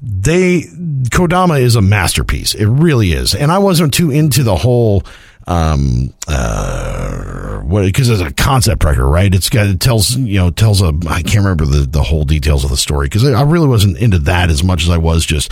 [0.01, 0.61] they
[1.09, 2.53] kodama is a masterpiece.
[2.53, 3.35] It really is.
[3.35, 5.03] And i wasn't too into the whole
[5.47, 9.33] um uh what because it's a concept record right?
[9.33, 12.63] It's got it tells you know tells a i can't remember the the whole details
[12.63, 15.51] of the story because i really wasn't into that as much as i was just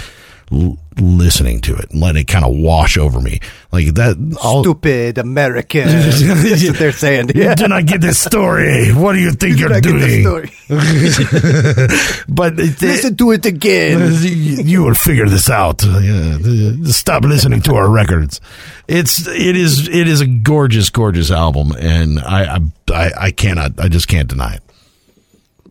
[0.51, 3.39] l- listening to it and letting it kind of wash over me
[3.71, 5.87] like that all Stupid American.
[5.87, 6.21] That's
[6.67, 7.29] what they're saying.
[7.35, 9.93] you do not get this story what do you think You you're do not get
[9.93, 10.21] the
[10.67, 14.11] doing but it, Listen to it again.
[14.21, 15.83] you will figure this out.
[15.85, 18.41] Uh, yeah, uh, stop listening to our records.
[18.87, 22.59] It's it is it is a gorgeous, gorgeous album, and I I
[22.93, 24.63] I, I cannot I just can't deny it.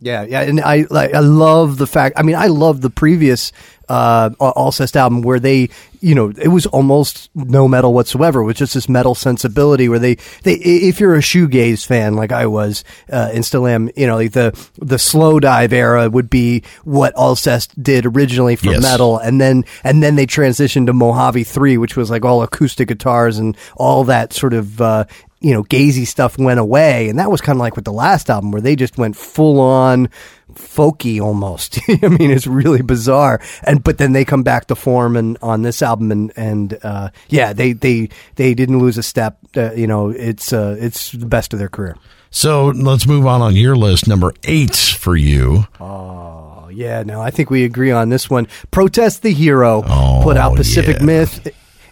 [0.00, 2.18] Yeah, yeah, and I like I love the fact.
[2.18, 3.52] I mean, I love the previous
[3.88, 5.68] uh Alcest album where they,
[6.00, 8.40] you know, it was almost no metal whatsoever.
[8.42, 12.32] It was just this metal sensibility where they they if you're a shoegaze fan like
[12.32, 16.62] I was uh, and still am, you know, like the the Slowdive era would be
[16.84, 18.82] what Alcest did originally for Yes.
[18.82, 22.88] metal, and then and then they transitioned to Mojave Three, which was like all acoustic
[22.88, 24.80] guitars and all that sort of.
[24.80, 25.04] Uh,
[25.40, 28.28] you know, gazy stuff went away, and that was kind of like with the last
[28.30, 30.08] album where they just went full on
[30.54, 31.78] folky almost.
[32.02, 33.40] I mean, it's really bizarre.
[33.62, 37.10] And but then they come back to form and on this album, and and uh,
[37.28, 39.38] yeah, they they they didn't lose a step.
[39.56, 41.96] Uh, you know, it's uh, it's the best of their career.
[42.30, 44.06] So let's move on on your list.
[44.06, 45.66] Number eight for you.
[45.80, 48.48] Oh yeah, no, I think we agree on this one.
[48.70, 51.04] Protest the Hero Oh, put out Pacific yeah.
[51.04, 51.48] Myth.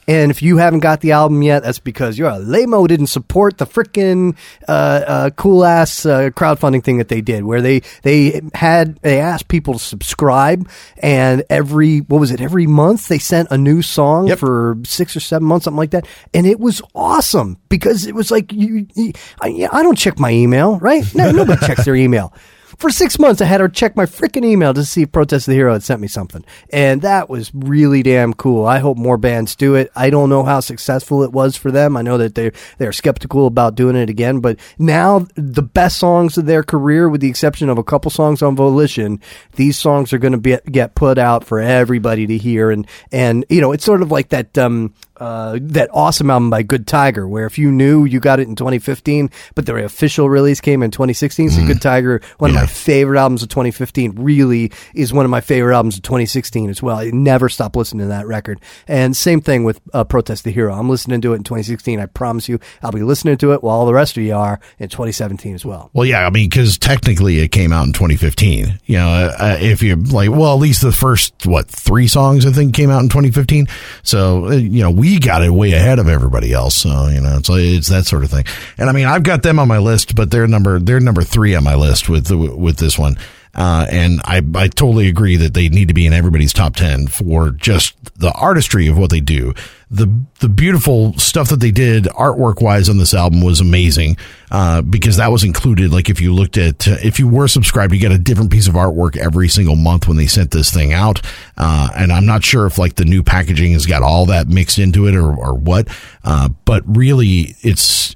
[0.09, 3.59] And if you haven't got the album yet, that's because you're a lame didn't support
[3.59, 4.37] the freaking
[4.69, 9.19] uh, uh, cool ass uh, crowdfunding thing that they did, where they they had they
[9.19, 13.83] asked people to subscribe, and every what was it every month they sent a new
[13.83, 14.38] song Yep.
[14.38, 18.31] for six or seven months, something like that, and it was awesome because it was
[18.31, 21.03] like you, you I, I don't check my email, right?
[21.14, 22.33] No, nobody checks their email.
[22.78, 25.54] For six months, I had her check my freaking email to see if Protest the
[25.54, 26.44] Hero had sent me something.
[26.70, 28.66] And that was really damn cool.
[28.66, 29.90] I hope more bands do it.
[29.96, 31.96] I don't know how successful it was for them.
[31.96, 36.36] I know that they're, they're skeptical about doing it again, but now the best songs
[36.36, 39.20] of their career, with the exception of a couple songs on Volition,
[39.54, 42.70] these songs are going to get put out for everybody to hear.
[42.70, 46.62] And, and, you know, it's sort of like that, um, uh, that awesome album by
[46.62, 50.61] Good Tiger, where if you knew you got it in 2015, but the official release
[50.61, 51.50] came in 2016.
[51.50, 55.40] So Good Tiger, one of my favorite albums of 2015, really is one of my
[55.40, 56.98] favorite albums of 2016 as well.
[56.98, 58.61] I never stop listening to that record.
[58.87, 60.74] And same thing with uh, Protest the Hero.
[60.74, 62.00] I'm listening to it in 2016.
[62.00, 64.61] I promise you, I'll be listening to it while all the rest of you are
[64.79, 65.90] in 2017 as well.
[65.92, 68.81] Well, yeah, I mean, because technically it came out in 2015.
[68.85, 72.52] You know, uh, if you're like, well, at least the first what three songs I
[72.52, 73.66] think came out in 2015.
[74.02, 76.75] So uh, you know, we got it way ahead of everybody else.
[76.75, 78.45] So you know, it's it's that sort of thing.
[78.79, 81.55] And I mean, I've got them on my list, but they're number they're number three
[81.55, 83.16] on my list with with this one.
[83.57, 87.07] Uh, and I, I totally agree that they need to be in everybody's top 10
[87.07, 89.55] for just the artistry of what they do.
[89.90, 94.19] The, the beautiful stuff that they did artwork wise on this album was amazing,
[94.51, 95.90] uh, because that was included.
[95.92, 98.75] Like if you looked at, if you were subscribed, you get a different piece of
[98.75, 101.23] artwork every single month when they sent this thing out.
[101.57, 104.79] Uh, and I'm not sure if like the new packaging has got all that mixed
[104.79, 105.88] into it or, or what.
[106.25, 108.15] Uh, but really it's,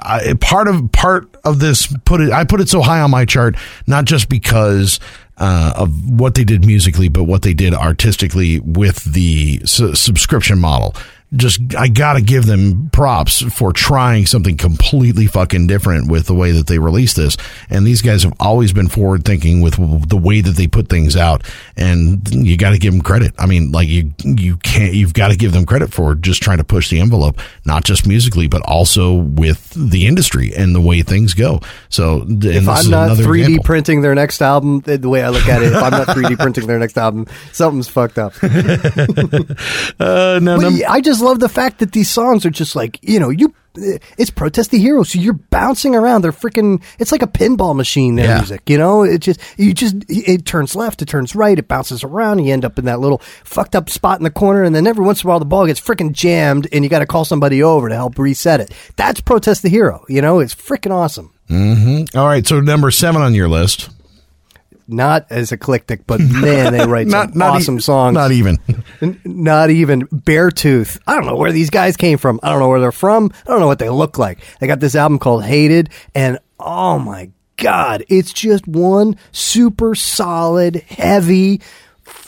[0.00, 3.24] I, part of part of this put it I put it so high on my
[3.24, 5.00] chart not just because
[5.38, 10.60] uh, of what they did musically but what they did artistically with the su- subscription
[10.60, 10.94] model
[11.36, 16.52] just I gotta give them props for trying something completely fucking different with the way
[16.52, 17.36] that they release this.
[17.70, 19.74] And these guys have always been forward thinking with
[20.08, 21.42] the way that they put things out.
[21.76, 23.34] And you got to give them credit.
[23.38, 26.58] I mean like you you can't you've got to give them credit for just trying
[26.58, 31.02] to push the envelope not just musically but also with the industry and the way
[31.02, 31.60] things go.
[31.88, 33.64] So If I'm not 3D example.
[33.64, 36.38] printing their next album, the the way I look at it, if I'm not 3D
[36.40, 38.32] printing their next album, something's fucked up.
[38.42, 43.20] uh, no, num- I just love the fact that these songs are just like you
[43.20, 43.52] know you.
[44.16, 46.22] It's protest the hero, so you're bouncing around.
[46.22, 46.82] They're freaking.
[46.98, 48.14] It's like a pinball machine.
[48.16, 48.38] Their Yeah.
[48.38, 49.02] music, you know.
[49.02, 52.38] It just you just it turns left, it turns right, it bounces around.
[52.38, 54.86] And You end up in that little fucked up spot in the corner, and then
[54.86, 57.26] every once in a while the ball gets freaking jammed, and you got to call
[57.26, 58.72] somebody over to help reset it.
[58.96, 60.06] That's protest the hero.
[60.08, 61.32] You know, it's freaking awesome.
[61.50, 62.16] Mm-hmm.
[62.18, 63.90] All right, so number seven on your list.
[64.88, 68.14] Not as eclectic, but man, they write Not some not e- awesome songs.
[68.14, 68.58] Not even.
[69.24, 70.98] Not even Beartooth.
[71.06, 72.40] I don't know where these guys came from.
[72.42, 73.30] I don't know where they're from.
[73.46, 74.38] I don't know what they look like.
[74.60, 80.76] They got this album called Hated, and oh my god, it's just one super solid,
[80.76, 81.60] heavy,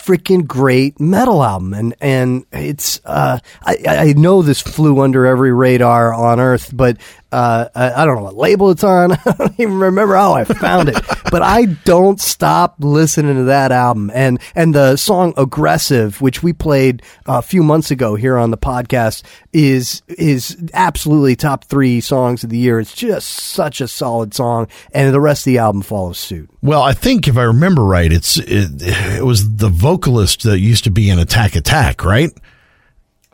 [0.08, 1.74] freaking great metal album.
[1.74, 6.96] And and it's uh, I I know this flew under every radar on Earth, but
[7.30, 9.12] uh, I, I don't know what label it's on.
[9.26, 10.94] I don't even remember how I found it,
[11.30, 14.10] but I don't stop listening to that album.
[14.14, 18.56] And and the song "Aggressive," which we played a few months ago here on the
[18.56, 22.80] podcast, is is absolutely top three songs of the year.
[22.80, 26.48] It's just such a solid song, and the rest of the album follows suit.
[26.62, 29.68] Well, I think if I remember right, it's it, it was the
[29.98, 32.30] vocalist that used to be in Attack Attack, right?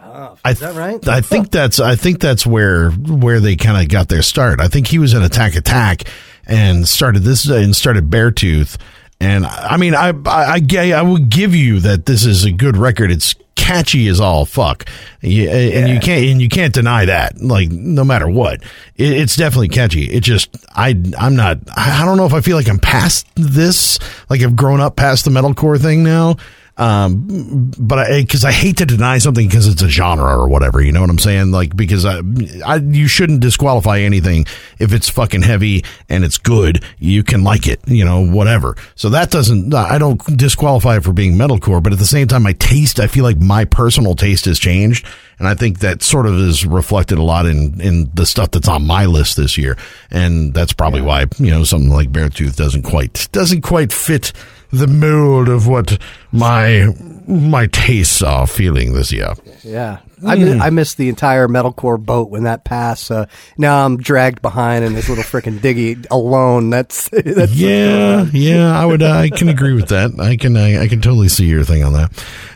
[0.03, 1.07] Oh, I Is that right?
[1.09, 4.61] I think that's I think that's where where they kind of got their start.
[4.61, 6.05] I think he was in Attack Attack
[6.47, 8.79] and started this and started Beartooth.
[9.25, 12.77] And I mean, I I I, I would give you that this is a good
[12.77, 13.11] record.
[13.11, 14.85] It's catchy as all fuck,
[15.22, 17.41] Yeah, and you can't and you can't deny that.
[17.41, 18.62] Like no matter what,
[18.97, 20.05] it, it's definitely catchy.
[20.11, 23.99] It just I I'm not I don't know if I feel like I'm past this.
[24.29, 26.37] Like I've grown up past the metalcore thing now.
[26.77, 30.83] Um, but I, because I hate to deny something because it's a genre or whatever,
[30.83, 31.53] you know what I'm saying?
[31.53, 32.20] Like, because I,
[32.66, 34.47] I, you shouldn't disqualify anything
[34.81, 36.83] if it's fucking heavy and it's good.
[36.99, 38.77] You can like it, you know, whatever.
[38.97, 42.43] So that doesn't, I don't disqualify it for being metalcore, but at the same time,
[42.43, 45.07] my taste, I feel like my personal taste has changed.
[45.39, 48.68] And I think that sort of is reflected a lot in, in the stuff that's
[48.68, 49.77] on my list this year.
[50.11, 54.33] And that's probably why, you know, something like Beartooth doesn't quite, doesn't quite fit
[54.79, 55.99] the mold of what
[56.33, 56.89] my
[57.27, 59.33] my tastes are feeling this year.
[59.62, 63.11] Yeah, I mi- I missed the entire metalcore boat when that passed.
[63.11, 66.68] Uh, now I'm dragged behind in this little freaking diggy alone.
[66.70, 69.03] That's that's Yeah, yeah, I would.
[69.03, 70.18] Uh, I can agree with that.
[70.20, 70.57] I can.
[70.57, 72.11] I, I can totally see your thing on that.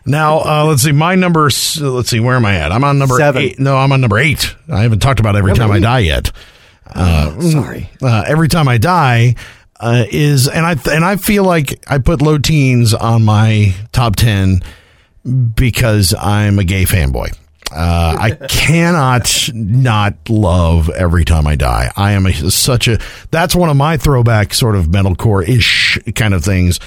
[0.04, 0.92] Now, uh, let's see.
[0.92, 1.44] My number.
[1.44, 2.20] Let's see.
[2.20, 2.72] Where am I at?
[2.72, 3.42] I'm on number Seven.
[3.42, 3.58] eight.
[3.58, 4.54] No, I'm on number eight.
[4.70, 6.30] I haven't talked about every time I die yet.
[6.86, 7.90] Uh, sorry.
[8.02, 9.34] uh, every time I die
[9.80, 14.16] uh, is, and I and I feel like I put low teens on my top
[14.16, 14.62] ten
[15.54, 17.36] because I'm a gay fanboy.
[17.70, 21.92] Uh, I cannot not love every time I die.
[21.96, 22.98] I am a, such a
[23.30, 26.80] that's one of my throwback sort of metalcore ish kind of things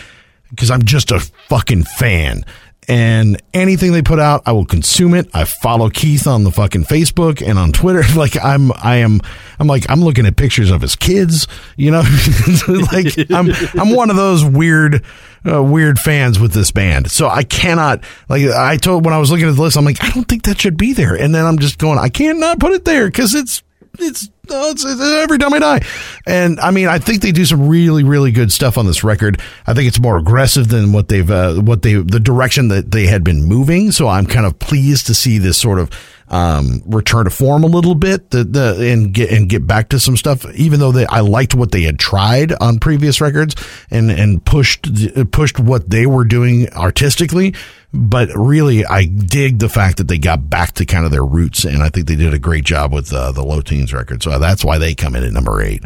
[0.49, 2.45] because I'm just a fucking fan.
[2.87, 5.29] And anything they put out, I will consume it.
[5.35, 8.01] I follow Keith on the fucking Facebook and on Twitter.
[8.15, 9.21] Like I'm, I am,
[9.59, 11.47] I'm like I'm looking at pictures of his kids.
[11.77, 12.03] You know,
[12.91, 15.03] like I'm, I'm one of those weird,
[15.49, 17.09] uh, weird fans with this band.
[17.09, 20.03] So I cannot, like I told when I was looking at the list, I'm like
[20.03, 21.15] I don't think that should be there.
[21.15, 23.63] And then I'm just going, I can't not put it there because it's
[23.99, 25.81] it's, it's, it's every time I die.
[26.25, 29.41] And I mean, I think they do some really, really good stuff on this record.
[29.67, 33.05] I think it's more aggressive than what they've, uh, what they, the direction that they
[33.07, 33.91] had been moving.
[33.91, 35.89] So I'm kind of pleased to see this sort of,
[36.31, 39.99] um, return to form a little bit the, the, and get, and get back to
[39.99, 43.53] some stuff, even though they, I liked what they had tried on previous records
[43.91, 44.87] and, and pushed,
[45.31, 47.53] pushed what they were doing artistically.
[47.93, 51.65] But really, I dig the fact that they got back to kind of their roots,
[51.65, 54.23] and I think they did a great job with uh, the Low Teens record.
[54.23, 55.83] So that's why they come in at number eight.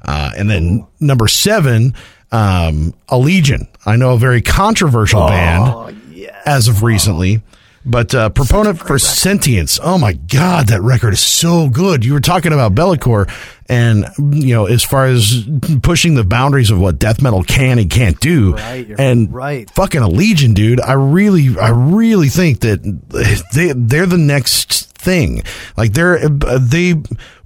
[0.00, 1.94] Uh, and then number seven,
[2.30, 3.66] um, Allegaeon.
[3.84, 6.00] I know a very controversial band
[6.46, 7.42] as of recently.
[7.90, 9.80] But uh, proponent for sentience.
[9.82, 12.04] Oh my God, that record is so good.
[12.04, 13.30] You were talking about Bellicor,
[13.68, 15.48] and you know, as far as
[15.82, 19.70] pushing the boundaries of what death metal can and can't do, Right, and right.
[19.70, 20.80] fucking Allegaeon, dude.
[20.82, 22.82] I really, I really think that
[23.54, 25.42] they they're the next thing.
[25.76, 26.92] Like they're they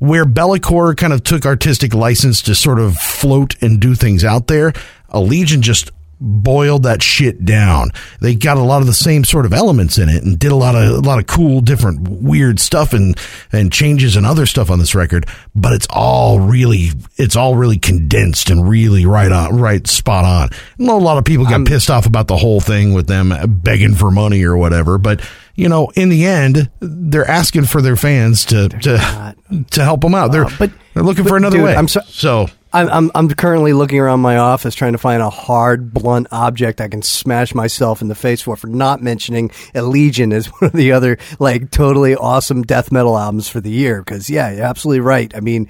[0.01, 4.49] where Bellicor kind of took artistic license to sort of float and do things out
[4.49, 4.72] there.
[5.12, 5.90] Allegaeon just
[6.22, 7.90] boiled that shit down.
[8.20, 10.56] They got a lot of the same sort of elements in it and did a
[10.56, 13.18] lot of a lot of cool different weird stuff and
[13.50, 17.78] and changes and other stuff on this record, but it's all really it's all really
[17.78, 20.48] condensed and really right on right spot on.
[20.52, 23.34] I know a lot of people got pissed off about the whole thing with them
[23.62, 25.20] begging for money or whatever, but
[25.54, 29.34] you know, in the end, they're asking for their fans to to
[29.72, 30.32] to help them out.
[30.32, 31.74] They're Uh, but- they're looking but for another dude, way.
[31.74, 35.30] I'm so- so I'm, I'm I'm currently looking around my office trying to find a
[35.30, 40.32] hard, blunt object I can smash myself in the face for for not mentioning Allegaeon
[40.32, 44.02] as one of the other like totally awesome death metal albums for the year.
[44.02, 45.34] Because yeah, you're absolutely right.
[45.36, 45.68] I mean,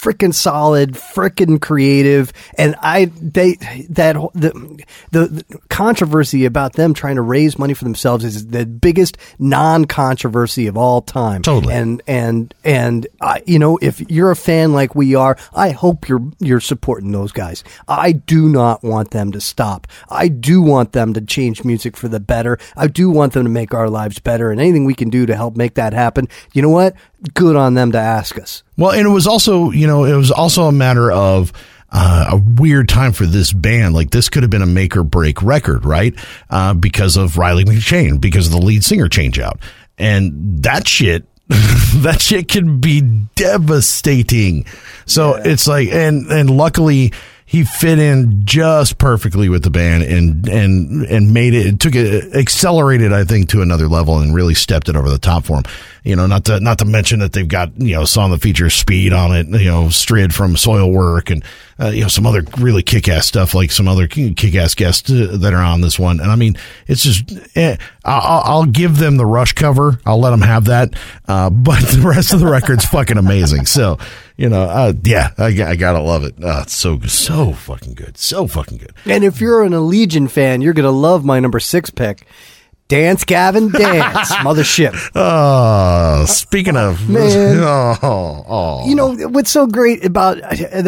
[0.00, 3.54] freaking solid, freaking creative, and I they
[3.90, 8.64] that the, the the controversy about them trying to raise money for themselves is the
[8.64, 11.42] biggest non-controversy of all time.
[11.42, 11.74] Totally.
[11.74, 16.08] and and and I, you know, if you're a fan like we are, I hope
[16.08, 17.62] you're you're supporting those guys.
[17.86, 19.86] I do not want them to stop.
[20.08, 22.58] I do want them to change music for the better.
[22.76, 25.36] I do want them to make our lives better, and anything we can do to
[25.36, 26.28] help make that happen.
[26.54, 26.94] You know what?
[27.34, 28.62] Good on them to ask us.
[28.76, 31.52] Well, and it was also, you know, it was also a matter of
[31.92, 33.94] uh, a weird time for this band.
[33.94, 36.14] Like this could have been a make or break record, right?
[36.48, 39.58] Uh, because of Riley McShane, because of the lead singer change out.
[39.98, 43.00] And that shit, that shit can be
[43.34, 44.66] devastating.
[45.04, 47.12] So it's like, and, and luckily,
[47.50, 51.96] he fit in just perfectly with the band and and and made it, it took
[51.96, 55.56] it accelerated I think to another level and really stepped it over the top for
[55.56, 55.64] him.
[56.04, 58.74] You know, not to not to mention that they've got you know song that features
[58.74, 59.48] speed on it.
[59.48, 61.42] You know, Strid from Soilwork and
[61.80, 65.10] uh, you know some other really kick ass stuff like some other kick ass guests
[65.10, 66.20] uh, that are on this one.
[66.20, 66.56] And I mean,
[66.86, 69.98] it's just eh, I'll, I'll give them the Rush cover.
[70.04, 70.94] I'll let them have that.
[71.26, 73.66] Uh, but the rest of the record's fucking amazing.
[73.66, 73.98] So
[74.36, 76.42] you know, uh, yeah, I, I gotta love it.
[76.42, 78.92] Uh, it's so so fucking good, so fucking good.
[79.04, 82.26] And if you're an Allegaeon fan, you're gonna love my number six pick.
[82.90, 85.12] Dance, Gavin, dance, mothership.
[85.14, 87.58] Oh, speaking of, Man.
[87.60, 88.88] oh, oh.
[88.88, 90.38] You know what's so great about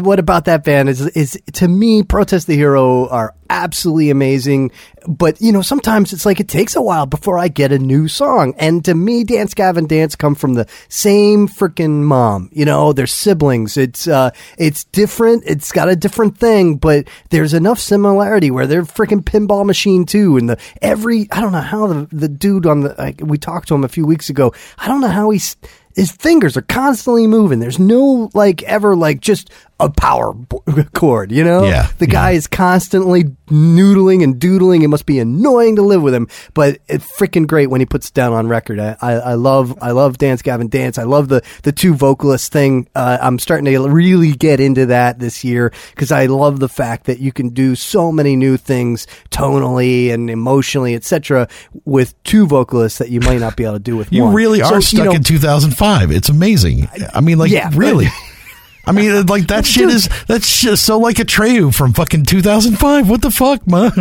[0.03, 4.71] what about that band is is to me, Protest the Hero are absolutely amazing.
[5.07, 8.09] But you know, sometimes it's like it takes a while before I get a new
[8.09, 8.55] song.
[8.57, 12.49] And to me, Dance Gavin Dance come from the same freaking mom.
[12.53, 13.77] You know, they're siblings.
[13.77, 15.45] It's uh, it's different.
[15.47, 20.37] It's got a different thing, but there's enough similarity where they're freaking pinball machine too.
[20.37, 23.69] And the every I don't know how the the dude on the like, we talked
[23.69, 24.55] to him a few weeks ago.
[24.79, 25.57] I don't know how he's
[25.95, 27.59] his fingers are constantly moving.
[27.59, 30.35] There's no like ever like just a power
[30.95, 31.65] chord, you know?
[31.65, 34.83] Yeah, The guy is constantly noodling and doodling.
[34.83, 38.09] It must be annoying to live with him, but it's freaking great when he puts
[38.09, 38.81] it down on record.
[38.81, 40.99] I, I, I love, I love Dance Gavin Dance.
[40.99, 42.89] I love the, the two vocalist thing.
[42.95, 47.05] Uh, I'm starting to really get into that this year because I love the fact
[47.07, 51.49] that you can do so many new things tonally and emotionally, etc.,
[51.85, 54.17] with two vocalists that you might not be able to do with one.
[54.17, 54.35] you one.
[54.35, 56.11] really So, are you stuck know, in 2005.
[56.11, 56.89] It's amazing.
[57.15, 58.07] I mean, like, Yeah, but- really.
[58.85, 63.09] I mean, uh, like that shit is that's just so like Atreyu from fucking 2005.
[63.09, 63.93] What the fuck, man?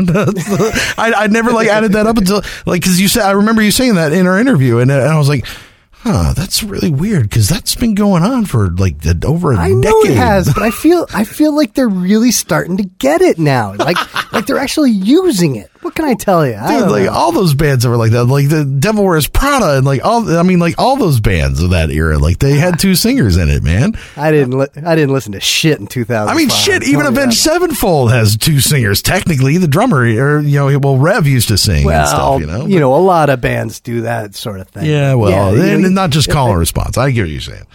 [0.98, 3.72] I, I never like added that up until like because you said I remember you
[3.72, 5.46] saying that in our interview, and, and I was like,
[5.92, 9.70] huh, that's really weird because that's been going on for like the, over a I
[9.70, 9.84] decade.
[9.84, 13.38] know it has, but I feel I feel like they're really starting to get it
[13.40, 13.74] now.
[13.76, 13.98] Like
[14.34, 15.71] like they're actually using it.
[15.82, 16.54] What can I tell you?
[16.56, 17.12] I Dude, like know.
[17.12, 20.30] all those bands that were like that, like the Devil Wears Prada, and like all,
[20.38, 23.50] I mean, like all those bands of that era, like they had two singers in
[23.50, 23.94] it, man.
[24.16, 26.30] I didn't li- I didn't listen to shit in 2000.
[26.32, 29.02] I mean, shit, even Avenged Sevenfold has two singers.
[29.02, 32.80] Technically, the drummer, or you know, well, Rev used to sing Well, and stuff, you
[32.80, 32.94] know.
[32.96, 34.86] a lot of bands do that sort of thing.
[34.86, 36.98] yeah, well, you and know, not just call and response.
[36.98, 37.66] I get what you're saying.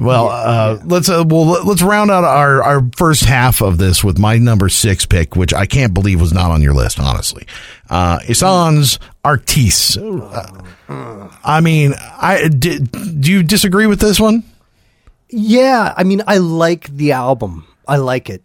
[0.00, 4.02] Well, uh, let's uh, well let- let's round out our our first half of this
[4.02, 6.98] with my number six pick, which I can't believe was not on your list.
[6.98, 7.46] Honestly,
[7.90, 9.98] uh, Ihsahn's Arktis.
[10.88, 12.90] Uh, I mean, I did,
[13.20, 14.42] do you disagree with this one?
[15.28, 17.66] Yeah, I mean, I like the album.
[17.86, 18.42] I like it.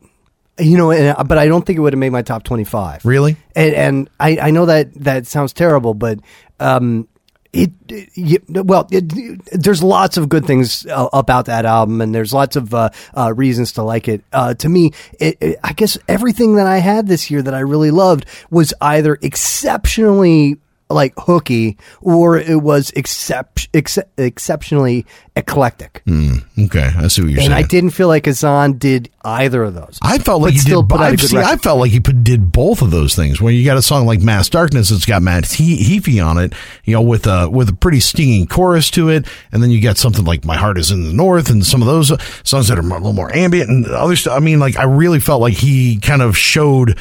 [0.60, 3.04] You know, and, but I don't think it would have made my top 25.
[3.06, 3.36] Really?
[3.56, 6.20] And, and I, I know that that sounds terrible, but
[6.60, 7.08] um,
[7.56, 9.12] it, it well, it,
[9.52, 13.34] there's lots of good things uh, about that album, and there's lots of uh, uh,
[13.34, 14.24] reasons to like it.
[14.34, 14.92] Uh, to me,
[15.22, 20.58] I guess everything that I had this year that I really loved was either exceptionally
[20.90, 25.06] like hooky or it was excep- ex- exceptionally
[25.36, 26.04] eclectic.
[26.08, 27.46] Okay, I see what you're And saying.
[27.46, 29.98] And I didn't feel like Ihsahn did either of those.
[30.02, 30.90] I felt like he still did.
[30.90, 33.42] put out a I, see, I felt like he put, did both of those things.
[33.42, 36.54] Where you got a song like "Mass Darkness," it's got Matt he- Heafy on it,
[36.84, 39.98] you know, with a with a pretty stinging chorus to it, and then you got
[39.98, 42.78] something like "My Heart Is in the North" and some of those uh, songs that
[42.78, 44.38] are a little more ambient and other stuff.
[44.38, 47.00] I mean, like I really felt like he kind of showed.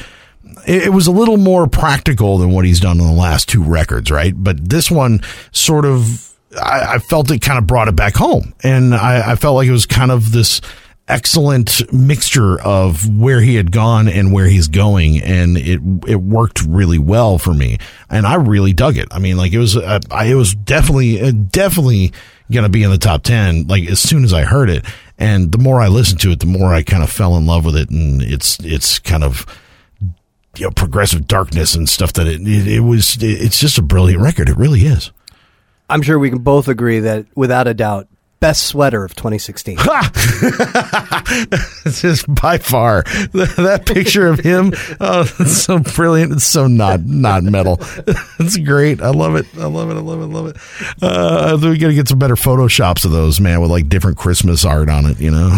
[0.65, 3.63] It, it was a little more practical than what he's done in the last two
[3.63, 4.33] records, right?
[4.35, 6.31] But this one sort of.
[6.61, 9.67] I, I felt it kind of brought it back home, and I, I felt like
[9.67, 10.61] it was kind of this
[11.07, 16.63] excellent mixture of where he had gone and where he's going and it it worked
[16.63, 17.77] really well for me
[18.09, 19.07] and I really dug it.
[19.11, 22.11] I mean like it was uh, I, it was definitely uh, definitely
[22.51, 24.83] going to be in the top 10 like as soon as I heard it
[25.17, 27.65] And the more I listened to it, the more I kind of fell in love
[27.65, 29.45] with it, and it's it's kind of
[30.57, 33.17] you know progressive darkness and stuff that it it, it was.
[33.21, 34.49] It's just a brilliant record.
[34.49, 35.11] It really is.
[35.89, 38.07] I'm sure we can both agree that, without a doubt,
[38.39, 39.77] best sweater of 2016.
[41.83, 44.73] this just by far that, picture of him.
[44.99, 46.33] Oh, it's so brilliant.
[46.33, 47.79] It's so not not metal.
[48.37, 49.01] It's great.
[49.01, 49.45] I love it.
[49.57, 49.95] I love it.
[49.95, 50.23] I love it.
[50.23, 50.57] I love it.
[51.01, 54.65] Uh, we got to get some better photoshops of those, man, with like different Christmas
[54.65, 55.19] art on it.
[55.19, 55.57] You know,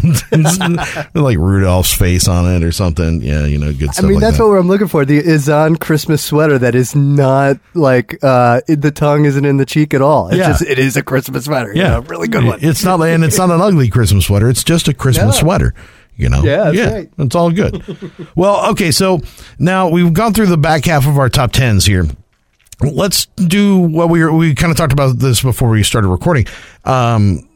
[1.15, 3.21] like Rudolph's face on it or something.
[3.21, 4.05] Yeah, you know, good stuff.
[4.05, 4.47] I mean, like that's that.
[4.47, 5.03] what I'm looking for.
[5.05, 9.93] The Ihsahn Christmas sweater that is not like uh, the tongue isn't in the cheek
[9.95, 10.27] at all.
[10.29, 10.47] It's Yeah.
[10.49, 11.73] just it is a Christmas sweater.
[11.73, 12.59] you Yeah, know, really good one.
[12.67, 14.49] It's not, and it's not an ugly Christmas sweater.
[14.49, 15.41] It's just a Christmas Yeah.
[15.41, 15.73] sweater.
[16.15, 17.09] You know, Yeah, that's yeah, right.
[17.19, 17.83] it's all good.
[18.35, 19.21] well, okay, so
[19.59, 22.07] now we've gone through the back half of our top tens here.
[22.81, 26.45] Let's do what we were, we kind of talked about this before we started recording.
[26.85, 27.47] Um,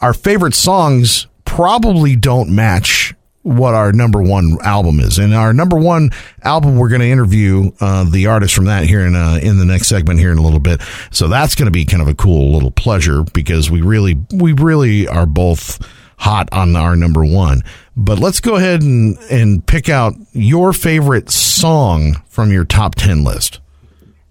[0.00, 5.18] our favorite songs probably don't match what our number one album is.
[5.18, 6.10] And our number one
[6.42, 9.64] album, we're going to interview uh, the artist from that here in uh, in the
[9.64, 10.80] next segment here in a little bit.
[11.10, 14.52] So that's going to be kind of a cool little pleasure because we really we
[14.52, 15.78] really are both
[16.18, 17.62] hot on our number one.
[17.96, 23.24] But let's go ahead and and pick out your favorite song from your top ten
[23.24, 23.60] list.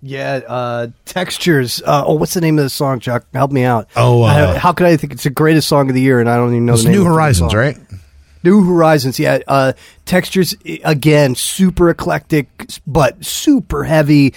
[0.01, 1.81] Yeah, uh, textures.
[1.83, 3.25] Uh, oh, what's the name of the song, Chuck?
[3.33, 3.89] Help me out.
[3.95, 6.29] Oh, uh, I- how could I think it's the greatest song of the year and
[6.29, 7.77] I don't even know It's the name New Horizons, right?
[8.47, 9.39] New Horizons, yeah.
[9.47, 9.73] Uh,
[10.05, 12.47] textures again, super eclectic,
[12.87, 14.33] but super heavy.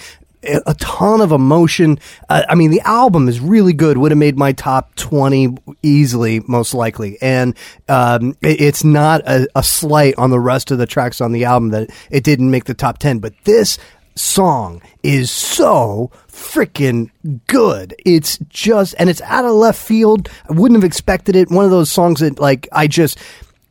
[0.65, 1.99] A ton of emotion.
[2.27, 3.99] Uh, I mean, the album is really good.
[3.99, 7.17] Would have made my top twenty easily, most likely.
[7.21, 7.55] And
[7.87, 11.45] um, it- it's not a, a slight on the rest of the tracks on the
[11.45, 13.19] album that it didn't make the top ten.
[13.19, 13.77] But this
[14.15, 17.11] song is so freaking
[17.45, 17.93] good.
[18.03, 20.27] It's just, and it's out of left field.
[20.49, 21.51] I wouldn't have expected it.
[21.51, 23.19] One of those songs that, like, I just,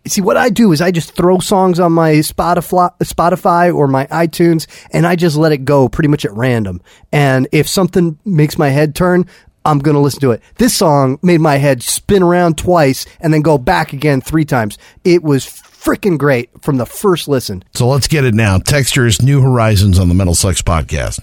[0.06, 4.06] see, what I do is I just throw songs on my Spotify, Spotify or my
[4.06, 6.80] iTunes, and I just let it go pretty much at random.
[7.12, 9.26] And if something makes my head turn,
[9.64, 10.42] I'm going to listen to it.
[10.56, 14.78] This song made my head spin around twice and then go back again three times.
[15.04, 17.62] It was freaking great from the first listen.
[17.74, 18.58] So let's get it now.
[18.58, 21.20] Textures New Horizons on the Metal Sucks podcast.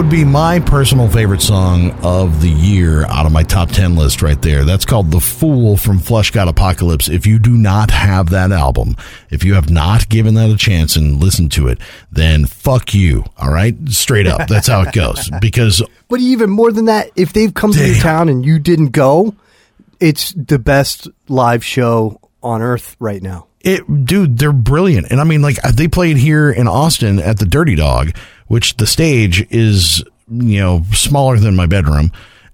[0.00, 4.22] Would be my personal favorite song of the year out of my top 10 list
[4.22, 4.64] right there.
[4.64, 7.10] That's called The Fool from Fleshgod Apocalypse.
[7.10, 8.96] If you do not have that album,
[9.28, 11.80] if you have not given that a chance and listened to it,
[12.10, 13.24] then fuck you.
[13.36, 13.76] All right?
[13.90, 14.48] Straight up.
[14.48, 15.30] That's how it goes.
[15.40, 18.92] Because But even more than that, if they've come to your town and you didn't
[18.92, 19.34] go,
[20.00, 23.48] it's the best live show on earth right now.
[23.60, 25.10] it, dude, they're brilliant.
[25.10, 28.16] And I mean, like, they played here in Austin at the Dirty Dog,
[28.50, 32.10] which the stage is, you know, smaller than my bedroom,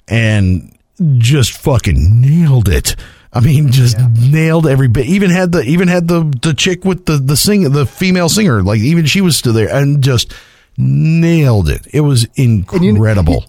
[0.07, 0.77] and
[1.17, 2.97] just fucking nailed it.
[3.33, 5.07] I mean, just nailed every bit.
[5.07, 8.63] Even had the even had the the chick with the the sing the female singer,
[8.63, 10.35] like even she was still there, and just
[10.77, 11.87] nailed it.
[11.95, 13.47] It was incredible.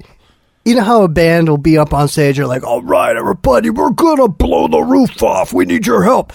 [0.64, 3.70] You know how a band will be up on stage, they're like, all right, everybody,
[3.70, 5.52] we're going to blow the roof off.
[5.52, 6.32] We need your help.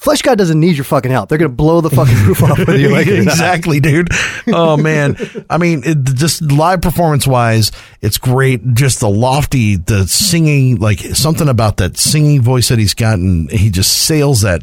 [0.00, 1.28] Fleshgod doesn't need your fucking help.
[1.28, 4.08] They're going to blow the fucking roof off whether you like it exactly, dude.
[4.46, 5.16] Oh man,
[5.50, 8.74] I mean, it, just live performance wise, it's great.
[8.74, 13.48] Just the lofty, the singing, like something about that singing voice that he's gotten.
[13.48, 14.62] He just sails that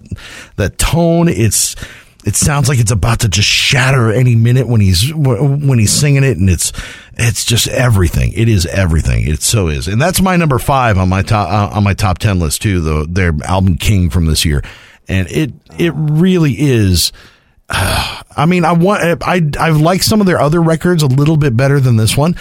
[0.56, 1.28] that tone.
[1.28, 1.76] It's
[2.26, 6.24] it sounds like it's about to just shatter any minute when he's when he's singing
[6.24, 6.72] it, and it's
[7.18, 8.34] it's just everything.
[8.34, 9.28] It is everything.
[9.28, 12.18] It so is, and that's my number five on my top uh, on my top
[12.18, 12.82] ten list too.
[12.82, 14.64] The their album King from this year,
[15.08, 17.12] and it it really is.
[17.70, 21.56] I mean, I want I I like some of their other records a little bit
[21.58, 22.36] better than this one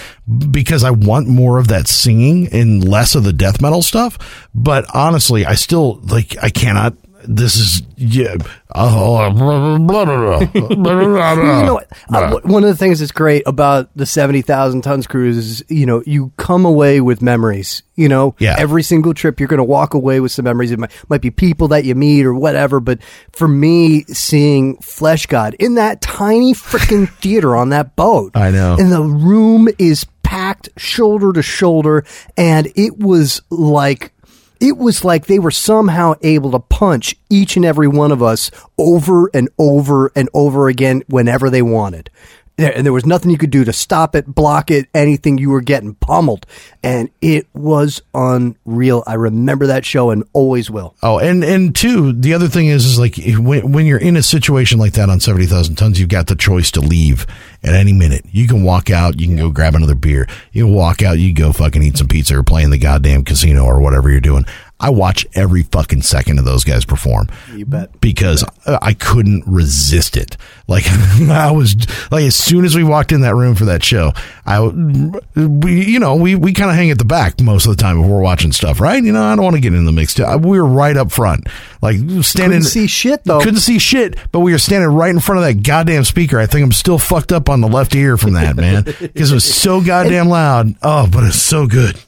[0.51, 4.49] because I want more of that singing and less of the death metal stuff.
[4.55, 6.95] But honestly, I still like I cannot.
[7.27, 8.35] This is yeah.
[8.75, 11.89] Oh, blah, blah, blah, you know what?
[12.13, 16.03] Uh, one of the things that's great about the 70,000 tons cruise is, you know,
[16.07, 17.83] you come away with memories.
[17.97, 18.57] You know, Yeah.
[18.59, 20.73] every single trip you're going to walk away with some memories.
[20.73, 22.81] It might, might be people that you meet or whatever.
[22.81, 22.99] But
[23.33, 28.77] for me, seeing Fleshgod in that tiny freaking theater on that boat, I know.
[28.79, 32.05] and the room is packed shoulder to shoulder,
[32.37, 34.13] and it was like
[34.61, 38.51] it was like they were somehow able to punch each and every one of us
[38.79, 42.11] over and over and over again whenever they wanted.
[42.57, 45.39] And there was nothing you could do to stop it, block it, anything.
[45.39, 46.47] You were getting pummeled.
[46.85, 49.03] And it was unreal.
[49.09, 50.95] I remember that show and always will.
[51.03, 54.23] Oh, and and two, the other thing is is like when when you're in a
[54.23, 57.27] situation like that on seventy thousand tons, you've got the choice to leave
[57.65, 58.25] at any minute.
[58.31, 60.29] You can walk out, you can go grab another beer.
[60.53, 62.79] You can walk out, you can go fucking eat some pizza or play in the
[62.79, 64.45] goddamn casino or whatever you're doing.
[64.85, 67.31] I watch every fucking second of those guys perform.
[67.55, 67.99] You bet.
[68.03, 70.37] Because I couldn't resist it.
[70.69, 70.85] Like
[71.31, 71.75] I was
[72.11, 74.13] like as soon as we walked in that room for that show,
[74.45, 77.83] I we you know we we kind of hang at the back most of the
[77.83, 79.03] time if we're watching stuff, right?
[79.03, 80.13] You know I don't want to get in the mix.
[80.13, 80.27] too.
[80.37, 81.47] We were right up front,
[81.81, 82.59] like standing.
[82.59, 83.41] Couldn't see shit though.
[83.41, 86.39] Couldn't see shit, but we were standing right in front of that goddamn speaker.
[86.39, 89.35] I think I'm still fucked up on the left ear from that man because it
[89.35, 90.75] was so goddamn loud.
[90.83, 91.99] Oh, but it's so good.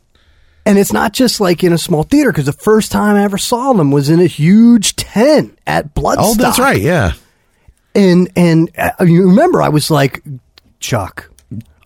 [0.66, 3.38] And it's not just like in a small theater because the first time I ever
[3.38, 6.16] saw them was in a huge tent at Bloodstock.
[6.18, 6.80] Oh, that's right.
[6.82, 7.12] Yeah.
[7.94, 10.22] And and uh, you remember I was like,
[10.80, 11.30] Chuck,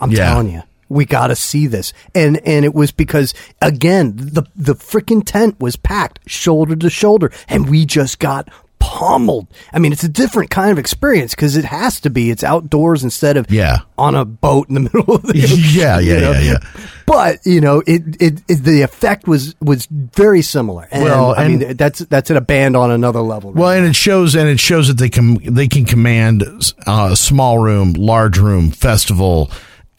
[0.01, 0.31] I'm Yeah.
[0.33, 1.93] telling you, we got to see this.
[2.15, 7.31] And and it was because again, the the freaking tent was packed shoulder to shoulder,
[7.49, 8.49] and we just got
[8.81, 9.47] pummeled.
[9.73, 12.31] I mean, it's a different kind of experience because it has to be.
[12.31, 13.79] It's outdoors instead of Yeah.
[13.97, 16.31] on a boat in the middle of the Yeah, yeah, you know?
[16.33, 16.59] yeah, yeah.
[17.07, 20.89] But you know, it, it, it the effect was was very similar.
[20.91, 23.53] And, Well, I mean, that's that's in a band on another level.
[23.53, 26.43] Well, and it shows, and it shows that they can they can command
[26.87, 29.51] uh, a small room, large room, festival,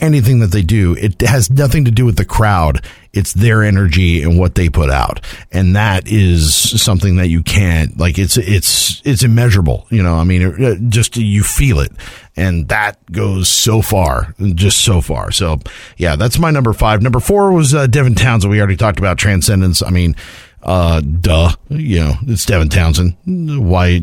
[0.01, 0.95] anything that they do.
[0.95, 2.85] It has nothing to do with the crowd.
[3.13, 7.97] It's their energy and what they put out, and that is something that you can't
[7.97, 8.17] like.
[8.17, 9.85] It's it's it's immeasurable.
[9.89, 11.91] You know, I mean, it, it just you feel it,
[12.35, 15.31] and that goes so far, just so far.
[15.31, 15.59] So
[15.97, 17.01] yeah, that's my number five.
[17.01, 18.49] Number four was uh, Devin Townsend.
[18.49, 19.83] We already talked about Transcendence.
[19.83, 20.15] I mean
[20.63, 23.99] uh duh you know it's devin townsend why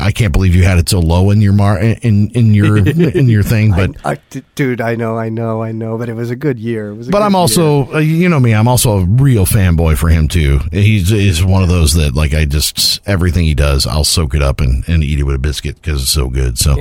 [0.00, 3.28] i can't believe you had it so low in your mar in in your in
[3.28, 6.30] your thing but I, d- dude, I know, I know, I know, but it was
[6.30, 6.90] a good year.
[6.90, 7.38] It was a but i'm year.
[7.40, 11.44] also uh, you know me i'm also a real fanboy for him too he's is
[11.44, 14.88] one of those that like i just everything he does i'll soak it up and,
[14.88, 16.80] and eat it with a biscuit because it's so good so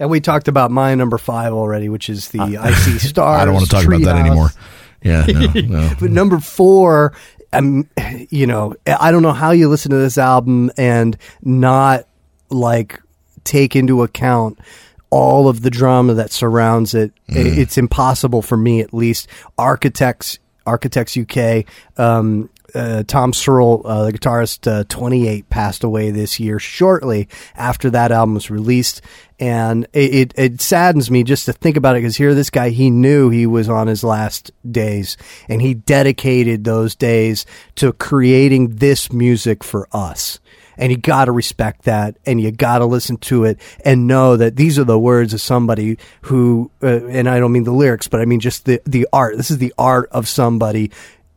[0.00, 3.36] And we talked about my number five already, which is the I See Star.
[3.40, 4.50] i don't want to talk about that anymore
[5.02, 5.92] yeah no, no.
[6.00, 7.12] But number four,
[7.52, 7.88] um,
[8.30, 12.06] you know, I don't know how you listen to this album and not
[12.50, 13.00] like
[13.44, 14.58] take into account
[15.10, 17.12] all of the drama that surrounds it.
[17.30, 17.56] Mm.
[17.58, 19.28] It's impossible for me, at least.
[19.56, 21.64] Architects, Architects UK,
[21.96, 27.90] um, uh, Tom Searle, uh, the guitarist, uh, 28, passed away this year shortly after
[27.90, 29.02] that album was released.
[29.38, 32.70] And it, it, it saddens me just to think about it because here, this guy,
[32.70, 35.16] he knew he was on his last days
[35.48, 37.44] and he dedicated those days
[37.76, 40.40] to creating this music for us
[40.78, 44.36] and you got to respect that and you got to listen to it and know
[44.36, 48.08] that these are the words of somebody who uh, and I don't mean the lyrics
[48.08, 50.90] but I mean just the the art this is the art of somebody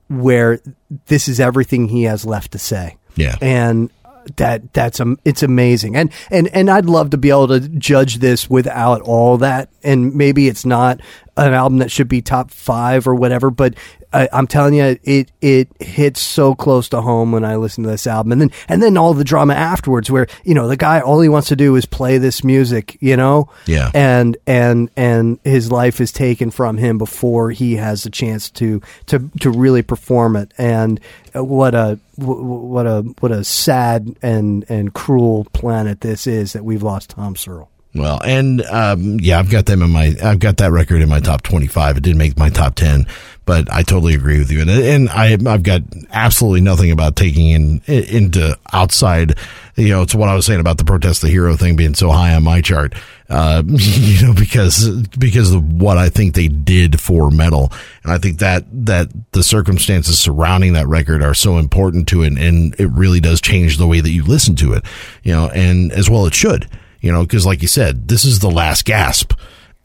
[0.09, 0.59] where
[1.05, 2.97] this is everything he has left to say.
[3.15, 3.35] Yeah.
[3.41, 3.89] and
[4.35, 5.95] that that's um, it's amazing.
[5.95, 9.69] And and and I'd love to be able to judge this without all that.
[9.83, 11.01] And maybe it's not
[11.37, 13.75] an album that should be top 5 or whatever but
[14.11, 17.89] I, I'm telling you it it hits so close to home when I listen to
[17.89, 20.99] this album and then and then all the drama afterwards where you know the guy
[20.99, 23.91] all he wants to do is play this music you know Yeah.
[23.93, 28.81] and and and his life is taken from him before he has a chance to
[29.07, 30.99] to to really perform it and
[31.35, 36.53] what a wh- wh- what a what a sad and and cruel planet this is
[36.53, 37.69] that we've lost Tom Searle.
[37.95, 41.19] Well, and um, yeah, I've got them in my, I've got that record in my
[41.19, 41.97] top twenty-five.
[41.97, 43.07] It didn't make my top ten,
[43.45, 44.61] but I totally agree with you.
[44.61, 45.81] And and I, I've got
[46.11, 49.39] absolutely nothing about taking in into outside.
[49.75, 52.11] You know, it's what I was saying about the protest the hero thing being so
[52.11, 52.93] high on my chart.
[53.27, 54.87] Uh, you know, because
[55.17, 57.71] because of what I think they did for metal,
[58.03, 62.37] and I think that that the circumstances surrounding that record are so important to it,
[62.37, 64.85] and it really does change the way that you listen to it.
[65.23, 66.69] You know, and as well it should
[67.01, 69.33] you know, because like you said, this is the last gasp,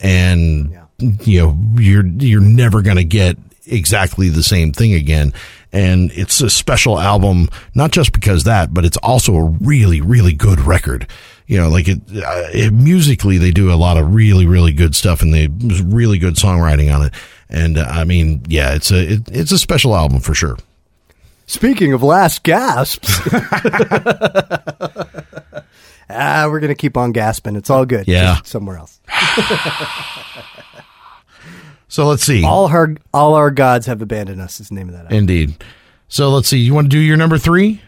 [0.00, 3.36] and you know you're you're never going to get
[3.66, 5.32] exactly the same thing again.
[5.72, 10.32] And it's a special album, not just because that, but it's also a really, really
[10.32, 11.08] good record.
[11.46, 14.94] You know, like it, uh, it musically, they do a lot of really, really good
[14.94, 17.14] stuff, and they really good songwriting on it.
[17.50, 20.56] And uh, I mean, yeah, it's a it, it's a special album for sure.
[21.46, 23.20] Speaking of last gasps,
[26.10, 27.56] ah, we're gonna keep on gasping.
[27.56, 28.06] It's all good.
[28.08, 28.36] Yeah.
[28.36, 29.00] Just somewhere else.
[31.86, 32.42] So let's see.
[32.44, 34.58] All our all our gods have abandoned us.
[34.58, 35.02] Is the name of that.
[35.04, 35.16] Album.
[35.16, 35.64] Indeed.
[36.08, 36.58] So let's see.
[36.58, 37.80] You want to do your number three?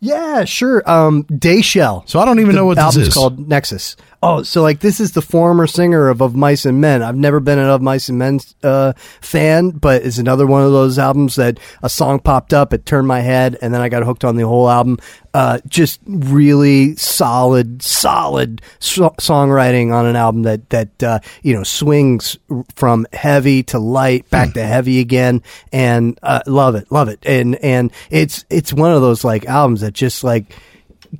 [0.00, 0.82] Yeah, sure.
[0.90, 2.08] Um, Dayshell.
[2.08, 3.14] So I don't even The know what this album's is.
[3.14, 3.96] called Nexus.
[4.28, 7.00] Oh, so like this is the former singer of Of Mice and Men.
[7.00, 10.72] I've never been an Of Mice and Men uh, fan, but it's another one of
[10.72, 14.02] those albums that a song popped up, it turned my head, and then I got
[14.02, 14.98] hooked on the whole album.
[15.32, 21.62] Uh, just really solid, solid so- songwriting on an album that that uh, you know
[21.62, 22.36] swings
[22.74, 27.54] from heavy to light, back to heavy again, and uh, love it, love it, and
[27.62, 30.52] and it's it's one of those like albums that just like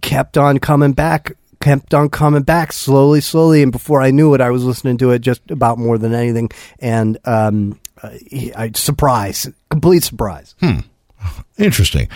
[0.01, 1.37] kept on coming back
[1.67, 5.11] kept on coming back slowly slowly and before i knew it i was listening to
[5.11, 6.49] it just about more than anything
[6.79, 10.81] and um I, surprise complete surprise Hmm.
[11.59, 12.09] Interesting.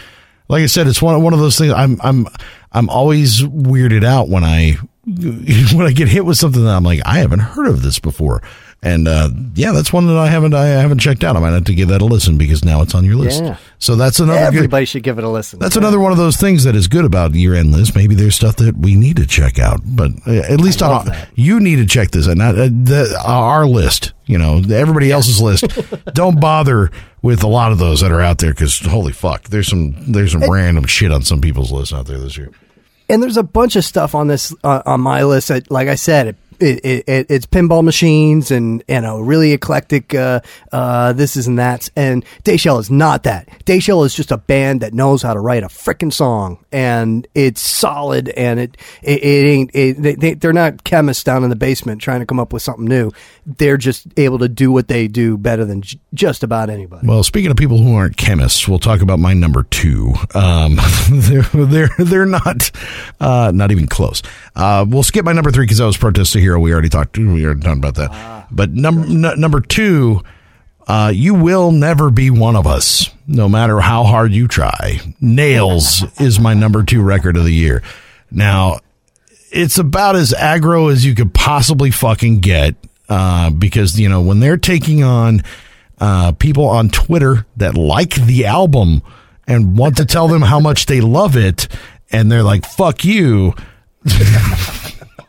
[0.49, 1.73] Like I said, it's one one of those things.
[1.73, 2.27] I'm I'm
[2.73, 7.01] I'm always weirded out when I when I get hit with something that I'm like
[7.05, 8.43] I haven't heard of this before,
[8.83, 11.37] and uh, yeah, that's one that I haven't I haven't checked out.
[11.37, 13.43] I might have to give that a listen because now it's on your list.
[13.43, 13.59] Yeah.
[13.79, 16.37] So that's another good, everybody should give it a listen that's another one of those
[16.37, 17.95] things that is good about year end list.
[17.95, 21.61] Maybe there's stuff that we need to check out, but uh, at least on, you
[21.61, 22.37] need to check this out.
[22.39, 24.13] Not uh, the, our list.
[24.27, 25.65] You know, everybody else's list.
[26.15, 29.69] Don't bother with a lot of those that are out there because holy fuck, there's
[29.69, 32.51] some there's some random shit on some people's list out there this year.
[33.11, 35.97] and there's a bunch of stuff on this uh, on my list that like i
[35.97, 40.41] said it, it, it, it's pinball machines and you know really eclectic uh,
[40.73, 43.49] uh, this is and that's and Dayshell is not that.
[43.65, 47.61] Dayshell is just a band that knows how to write a frickin' song and it's
[47.61, 52.21] solid and it it, it ain't they- they're not chemists down in the basement trying
[52.21, 53.11] to come up with something new.
[53.47, 57.07] They're just able to do what they do better than j- just about anybody.
[57.07, 60.15] Well, speaking of people who aren't chemists, we'll talk about my number two.
[60.35, 60.79] Um,
[61.11, 62.71] they're they're they're not
[63.21, 64.23] uh, not even close.
[64.55, 66.61] Uh, we'll skip my number three because I was protesting the Hero.
[66.61, 67.17] We already talked.
[67.17, 68.47] We already talked about that.
[68.51, 70.23] but number n- number two,
[70.89, 74.99] uh, you will never be one of us, no matter how hard you try.
[75.21, 77.83] Nails is my number two record of the year.
[78.31, 78.81] Now,
[79.53, 82.75] it's about as aggro as you could possibly fucking get
[83.09, 85.43] uh, because you know when they're taking on
[85.99, 89.03] uh, people on Twitter that like the album
[89.47, 91.69] and want to tell them how much they love it,
[92.11, 93.55] and they're like "fuck you."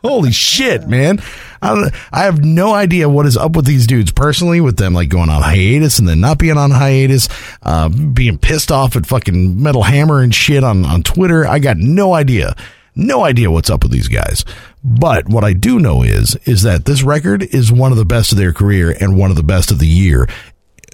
[0.02, 1.20] Holy shit, man!
[1.60, 5.08] I, I have no idea what is up with these dudes personally, with them like
[5.08, 7.28] going on hiatus and then not being on hiatus,
[7.62, 11.46] uh, being pissed off at fucking Metal Hammer and shit on on Twitter.
[11.46, 12.56] I got no idea,
[12.94, 14.44] no idea what's up with these guys.
[14.84, 18.32] But what I do know is is that this record is one of the best
[18.32, 20.26] of their career and one of the best of the year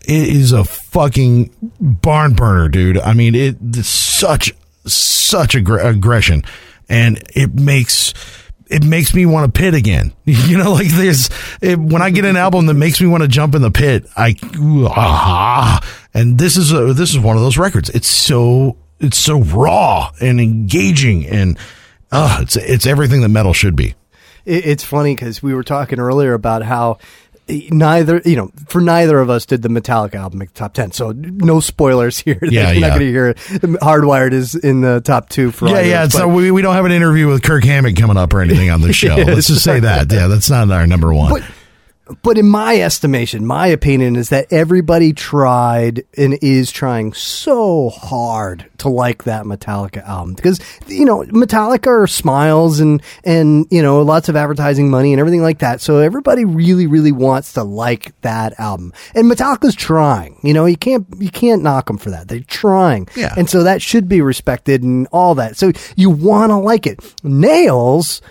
[0.09, 1.51] it is a fucking
[1.81, 2.99] barn burner, dude.
[2.99, 4.55] I mean, it it's such
[4.87, 6.45] such aggr- aggression,
[6.89, 8.15] and it makes
[8.69, 10.12] it makes me want to pit again.
[10.25, 13.29] You know, like there's it, when I get an album that makes me want to
[13.29, 14.35] jump in the pit, I
[14.87, 15.81] ah,
[16.14, 17.91] and this is a, this is one of those records.
[17.91, 21.59] It's so it's so raw and engaging, and
[22.11, 23.95] uh, it's it's everything that metal should be.
[24.45, 26.99] It, it's funny because we were talking earlier about how
[27.70, 30.92] neither, you know, for neither of us did the Metallica album make the top 10.
[30.92, 32.38] So no spoilers here.
[32.42, 32.80] Yeah, You're yeah.
[32.80, 33.36] not going to hear it.
[33.36, 36.03] Hardwired is in the top two for Yeah, yeah.
[36.03, 38.70] us, So we, we don't have an interview with Kirk Hammett coming up or anything
[38.70, 39.16] on the show.
[39.16, 40.11] Yeah, Let's just say that.
[40.12, 41.32] Yeah, that's not our number one.
[41.32, 41.42] But
[42.23, 48.65] but in my estimation, my opinion is that everybody tried and is trying so hard
[48.79, 54.01] to like that Metallica album because you know Metallica are smiles and and you know
[54.03, 55.81] lots of advertising money and everything like that.
[55.81, 60.39] So everybody really really wants to like that album, and Metallica's trying.
[60.43, 62.29] You know you can't you can't knock them for that.
[62.29, 63.35] They're trying, Yeah.
[63.37, 65.57] and so that should be respected and all that.
[65.57, 67.01] So you want to like it.
[67.23, 68.23] Nails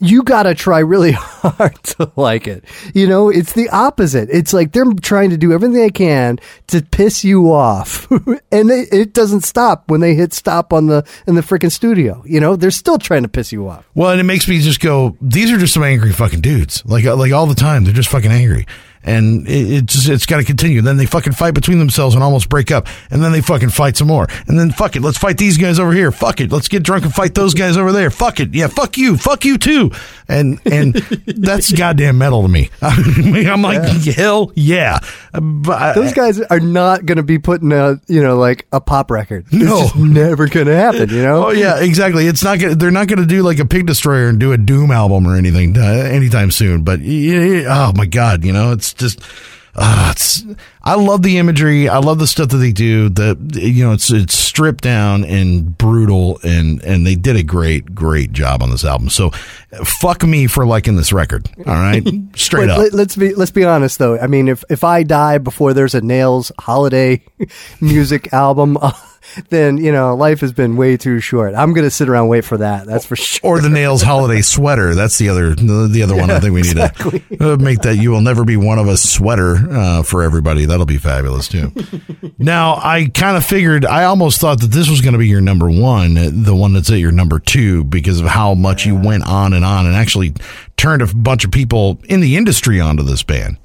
[0.00, 2.64] you got to try really hard to like it.
[2.94, 4.28] You know, it's the opposite.
[4.30, 6.38] It's like they're trying to do everything they can
[6.68, 8.10] to piss you off.
[8.52, 12.22] and they, it doesn't stop when they hit stop on the in the freaking studio.
[12.26, 13.88] You know, they're still trying to piss you off.
[13.94, 16.82] Well, and it makes me just go, these are just some angry fucking dudes.
[16.86, 18.66] Like, like all the time, they're just fucking angry.
[19.02, 20.82] And it, it just, it's got to continue.
[20.82, 22.86] Then they fucking fight between themselves and almost break up.
[23.10, 24.26] And then they fucking fight some more.
[24.46, 25.00] And then fuck it.
[25.02, 26.12] Let's fight these guys over here.
[26.12, 26.52] Fuck it.
[26.52, 28.10] Let's get drunk and fight those guys over there.
[28.10, 28.52] Fuck it.
[28.54, 28.66] Yeah.
[28.68, 29.16] Fuck you.
[29.16, 29.90] Fuck you too.
[30.28, 30.94] And, and
[31.26, 32.70] that's goddamn metal to me.
[32.82, 34.98] I'm like, hell yeah.
[35.32, 38.80] But I- Those guys are not going to be putting a, you know, like a
[38.80, 39.46] pop record.
[39.52, 39.80] No.
[39.82, 41.46] Just never going to happen, you know?
[41.46, 42.26] Oh yeah, exactly.
[42.26, 44.58] It's not gonna, they're not going to do like a Pig Destroyer and do a
[44.58, 46.82] Doom album or anything uh, anytime soon.
[46.82, 49.20] But yeah, yeah, oh my god, you know, it's just.
[49.76, 50.42] Uh, it's,
[50.82, 51.88] I love the imagery.
[51.88, 53.08] I love the stuff that they do.
[53.08, 57.94] The you know, it's it's stripped down and brutal, and and they did a great
[57.94, 59.08] great job on this album.
[59.10, 59.30] So,
[59.84, 61.48] fuck me for liking this record.
[61.58, 62.78] All right, straight But up.
[62.78, 64.18] Let, let's be let's be honest though.
[64.18, 67.22] I mean, if if I die before there's a Nails holiday
[67.80, 68.76] music album,
[69.48, 71.54] then you know life has been way too short.
[71.54, 72.86] I'm gonna sit around and wait for that.
[72.86, 73.58] That's for sure.
[73.58, 74.94] or the nails holiday sweater.
[74.94, 76.30] That's the other the, the other one.
[76.30, 77.96] I think we need to uh, make that.
[77.96, 80.66] You will never be one of us sweater uh, for everybody.
[80.66, 81.72] That'll be fabulous too.
[82.38, 83.84] now I kind of figured.
[83.84, 86.90] I almost thought that this was going to be your number one, the one that's
[86.90, 90.34] at your number two, because of how much you went on and on and actually
[90.76, 93.58] turned a bunch of people in the industry onto this band.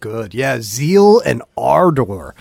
[0.00, 0.34] Good.
[0.34, 2.34] Yeah, zeal and ardor.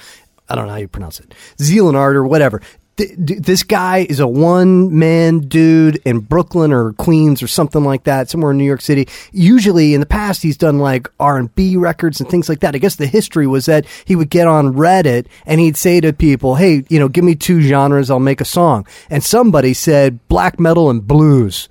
[0.49, 1.33] I don't know how you pronounce it.
[1.61, 2.61] Zeal and ardor, whatever.
[2.97, 7.83] Th- th- This guy is a one man dude in Brooklyn or Queens or something
[7.83, 9.07] like that, somewhere in New York City.
[9.31, 12.73] Usually in the past, he's done like R and B records and things like that.
[12.73, 16.11] I guess the history was that he would get on Reddit and he'd say to
[16.11, 20.27] people, "Hey, you know, give me two genres, I'll make a song." And somebody said
[20.27, 21.69] black metal and blues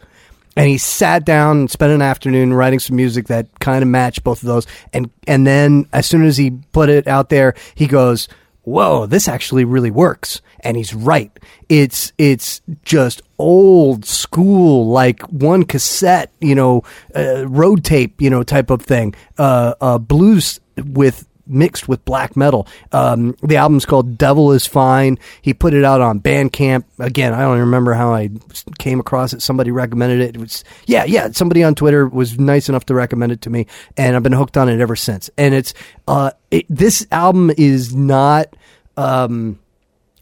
[0.57, 4.25] and he sat down and spent an afternoon writing some music that kind of matched
[4.25, 7.87] both of those and and then as soon as he put it out there he
[7.87, 8.27] goes
[8.67, 10.43] whoa this actually really works.
[10.61, 11.31] And he's right.
[11.69, 16.83] It's it's just old school like one cassette you know
[17.15, 22.37] uh, road tape you know type of thing uh, uh blues with mixed with black
[22.37, 22.67] metal.
[22.93, 25.19] Um, the album's called Devil is Fine.
[25.43, 26.85] He put it out on Bandcamp.
[26.99, 28.31] Again, I don't remember how I
[28.79, 29.43] came across it.
[29.43, 30.37] Somebody recommended it.
[30.37, 31.31] It was, yeah, yeah.
[31.31, 33.67] Somebody on Twitter was nice enough to recommend it to me,
[33.97, 35.31] and I've been hooked on it ever since.
[35.39, 35.75] And it's,
[36.09, 38.55] uh, it, this album is not,
[38.97, 39.59] um,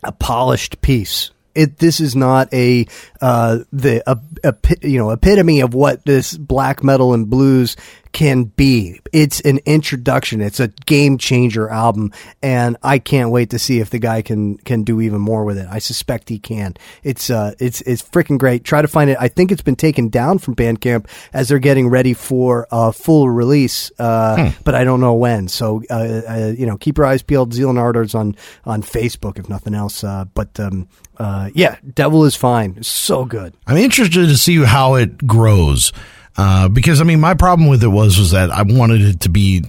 [0.05, 1.31] a polished piece.
[1.55, 2.87] It this is not a
[3.21, 4.55] uh, the a, a,
[4.87, 7.77] you know epitome of what this black metal and blues
[8.15, 9.01] can be.
[9.13, 10.41] It's an introduction.
[10.41, 12.13] It's a game changer album,
[12.43, 15.59] and I can't wait to see if the guy can can do even more with
[15.59, 15.67] it.
[15.71, 16.75] I suspect he can.
[17.03, 18.65] It's uh it's it's freaking great.
[18.65, 19.19] Try to find it.
[19.21, 23.29] I think it's been taken down from Bandcamp as they're getting ready for a full
[23.29, 25.49] release, uh, but I don't know when.
[25.49, 27.53] So uh, uh, you know, keep your eyes peeled.
[27.53, 30.05] Zeal and Ardors on on Facebook if nothing else.
[30.05, 30.89] Uh, but um,
[31.19, 32.75] uh, yeah, Devil is fine.
[32.77, 33.55] It's so good.
[33.67, 35.93] I'm interested to see how it grows.
[36.37, 39.29] Uh, because I mean, my problem with it was, was that I wanted it to
[39.29, 39.65] be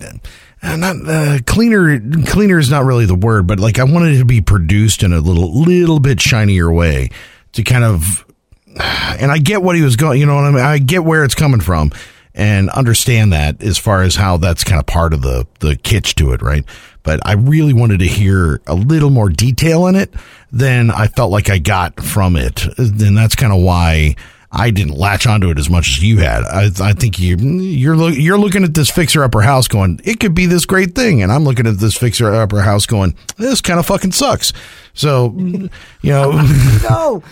[0.62, 2.00] uh, not, uh, cleaner.
[2.26, 5.14] Cleaner is not really the word, but like I wanted it to be produced in
[5.14, 7.10] a little, little bit shinier way
[7.54, 8.26] to kind of,
[8.80, 10.62] and I get what he was going, you know what I mean?
[10.62, 11.92] I get where it's coming from
[12.34, 16.16] and understand that as far as how that's kind of part of the, the kitsch
[16.16, 16.66] to it, right?
[17.04, 20.14] But I really wanted to hear a little more detail in it
[20.52, 22.66] than I felt like I got from it.
[22.78, 24.16] And that's kind of why
[24.56, 26.44] I didn't latch onto it as much as you had.
[26.46, 30.20] I, I think you you're loo- you're looking at this fixer upper house going, it
[30.20, 33.60] could be this great thing, and I'm looking at this fixer upper house going, this
[33.62, 34.54] kind of fucking sucks.
[34.94, 35.70] So, you
[36.04, 36.32] know,
[36.90, 37.24] no.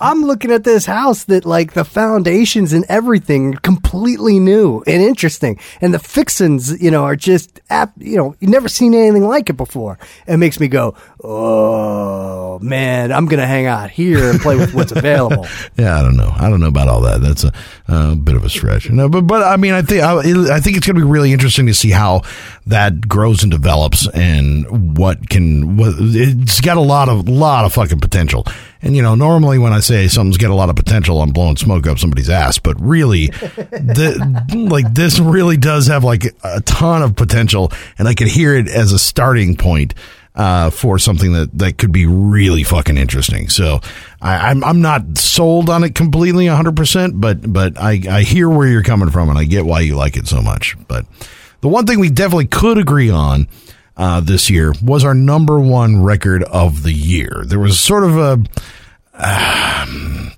[0.00, 5.58] I'm looking at this house that like the foundations and everything completely new and interesting,
[5.80, 7.60] and the fixins, you know, are just
[7.98, 9.98] you know you've never seen anything like it before.
[10.26, 14.92] It makes me go, oh man, I'm gonna hang out here and play with what's
[14.92, 15.46] available.
[15.76, 16.32] yeah, I don't know.
[16.34, 17.20] I don't know about all that.
[17.20, 17.52] That's a,
[17.88, 18.90] a bit of a stretch.
[18.90, 21.66] No, but but I mean, I think I, I think it's to be really interesting
[21.66, 22.22] to see how
[22.66, 27.72] that grows and develops, and what can what it's got a lot of lot of
[27.72, 28.46] fucking potential.
[28.86, 31.56] And you know, normally when I say something's got a lot of potential, I'm blowing
[31.56, 32.60] smoke up somebody's ass.
[32.60, 38.14] But really, the, like this really does have like a ton of potential, and I
[38.14, 39.94] could hear it as a starting point
[40.36, 43.48] uh, for something that, that could be really fucking interesting.
[43.48, 43.80] So
[44.22, 48.48] I, I'm I'm not sold on it completely 100, percent but but I I hear
[48.48, 50.76] where you're coming from, and I get why you like it so much.
[50.86, 51.06] But
[51.60, 53.48] the one thing we definitely could agree on
[53.96, 57.42] uh, this year was our number one record of the year.
[57.46, 58.32] There was sort of a.
[59.18, 60.32] Um,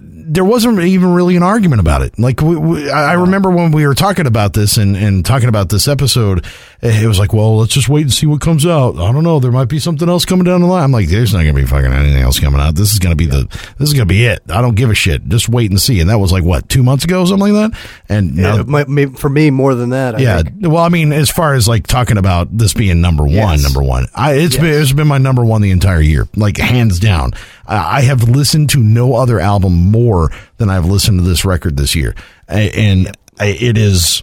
[0.00, 2.16] there wasn't even really an argument about it.
[2.18, 5.70] Like we, we, I remember when we were talking about this and, and talking about
[5.70, 6.44] this episode,
[6.82, 8.94] eh, it was like, well, let's just wait and see what comes out.
[8.96, 9.40] I don't know.
[9.40, 10.84] There might be something else coming down the line.
[10.84, 12.76] I'm like, there's not going to be fucking anything else coming out.
[12.76, 13.46] This is going to be the,
[13.78, 14.40] this is going to be it.
[14.48, 15.26] I don't give a shit.
[15.28, 15.98] Just wait and see.
[16.00, 17.80] And that was like what two months ago, something like that.
[18.08, 20.14] And now, Yeah, my- for me, more than that.
[20.14, 20.42] I yeah.
[20.42, 20.56] think.
[20.60, 23.62] Well, I mean, as far as like talking about this being number one, Yes.
[23.64, 27.00] number one, I, it's been it's been my number one the entire year, like hands
[27.00, 27.32] down.
[27.66, 31.76] I I have listened to no other album more than I've listened to this record
[31.76, 32.14] this year,
[32.48, 34.22] and it is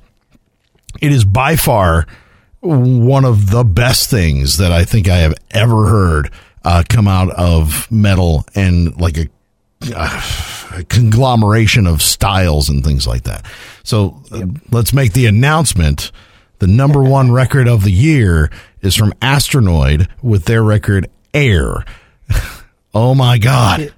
[1.01, 2.05] it is by far
[2.61, 6.31] one of the best things that I think I have ever heard
[6.63, 9.27] uh, come out of metal and like a
[9.91, 13.45] a conglomeration of styles and things like that.
[13.83, 16.11] So uh, let's make the announcement.
[16.59, 18.49] The number one record of the year
[18.81, 21.85] is from Astronoid with their record Air.
[22.93, 23.93] oh my God.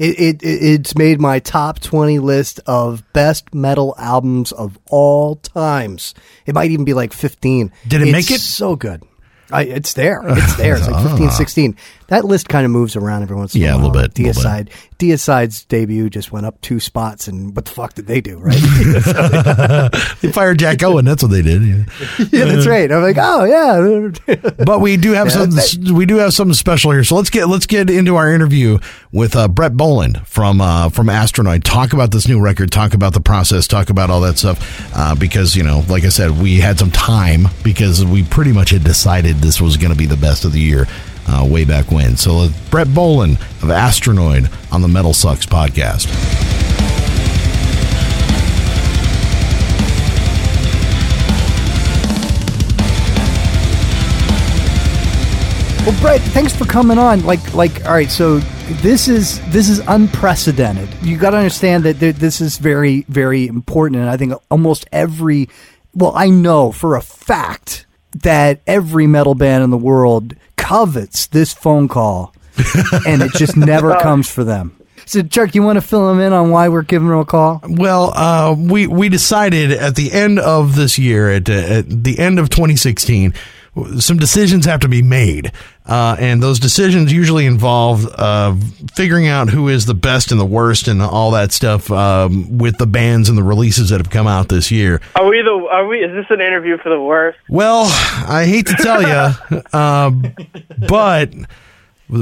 [0.00, 5.36] It, it, it it's made my top 20 list of best metal albums of all
[5.36, 6.14] times.
[6.46, 7.70] It might even be like 15.
[7.86, 8.40] Did it It's make it?
[8.40, 9.02] So good.
[9.52, 10.22] I, it's there.
[10.24, 10.76] It's there.
[10.76, 11.08] It's like ah.
[11.08, 11.76] 15, 16.
[12.10, 14.22] That list kind of moves around every once in Yeah, a a little bit, a
[14.22, 14.68] little Deicide.
[14.98, 18.60] Deicide's debut just went up two spots, and what the fuck did they do, right?
[20.20, 21.04] They fired Jack Owen.
[21.04, 21.62] That's what they did.
[21.62, 21.84] Yeah.
[22.32, 22.90] yeah, that's right.
[22.90, 24.36] I'm like, oh, yeah.
[24.64, 25.50] but we do have some
[25.94, 27.04] we do have something special here.
[27.04, 28.78] So let's get let's get into our interview
[29.12, 31.62] with uh, Brett Boland from uh, from Astronoid.
[31.64, 32.70] Talk about this new record.
[32.70, 33.66] Talk about the process.
[33.66, 34.90] Talk about all that stuff.
[34.94, 38.70] Uh, because you know, like I said, we had some time because we pretty much
[38.70, 40.86] had decided this was going to be the best of the year.
[41.32, 42.16] Uh, way back when.
[42.16, 46.08] So, uh, Brett Boland of Astronoid on the Metal Sucks podcast.
[55.86, 57.24] Well, Brett, thanks for coming on.
[57.24, 58.10] Like, like, all right.
[58.10, 58.38] So
[58.82, 60.88] this is this is unprecedented.
[61.02, 64.00] You got to understand that th- this is very, very important.
[64.00, 65.48] And I think almost every,
[65.94, 71.52] well, I know for a fact that every metal band in the world covets this
[71.52, 72.34] phone call,
[73.06, 74.76] and it just never comes for them.
[75.06, 77.60] So, Chuck, you want to fill them in on why we're giving them a call?
[77.64, 82.18] Well, uh, we we decided at the end of this year, at, uh, at the
[82.18, 83.34] end of 2016,
[83.98, 85.52] some decisions have to be made,
[85.90, 88.54] uh, and those decisions usually involve uh,
[88.94, 92.78] figuring out who is the best and the worst and all that stuff um, with
[92.78, 95.00] the bands and the releases that have come out this year.
[95.16, 95.50] Are we the?
[95.50, 95.98] Are we?
[95.98, 97.38] Is this an interview for the worst?
[97.48, 100.12] Well, I hate to tell you, uh,
[100.88, 101.34] but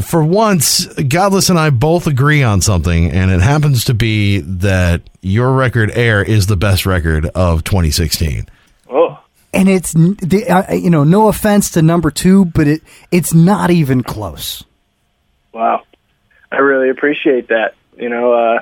[0.03, 5.03] for once, Godless and I both agree on something, and it happens to be that
[5.21, 8.47] your record, Air, is the best record of 2016.
[8.91, 9.19] Oh,
[9.59, 13.71] And it's the uh, you know, no offense to number two, but it it's not
[13.73, 14.63] even close.
[15.53, 15.83] wow!
[16.53, 17.75] I really appreciate that.
[17.97, 18.61] You know, uh,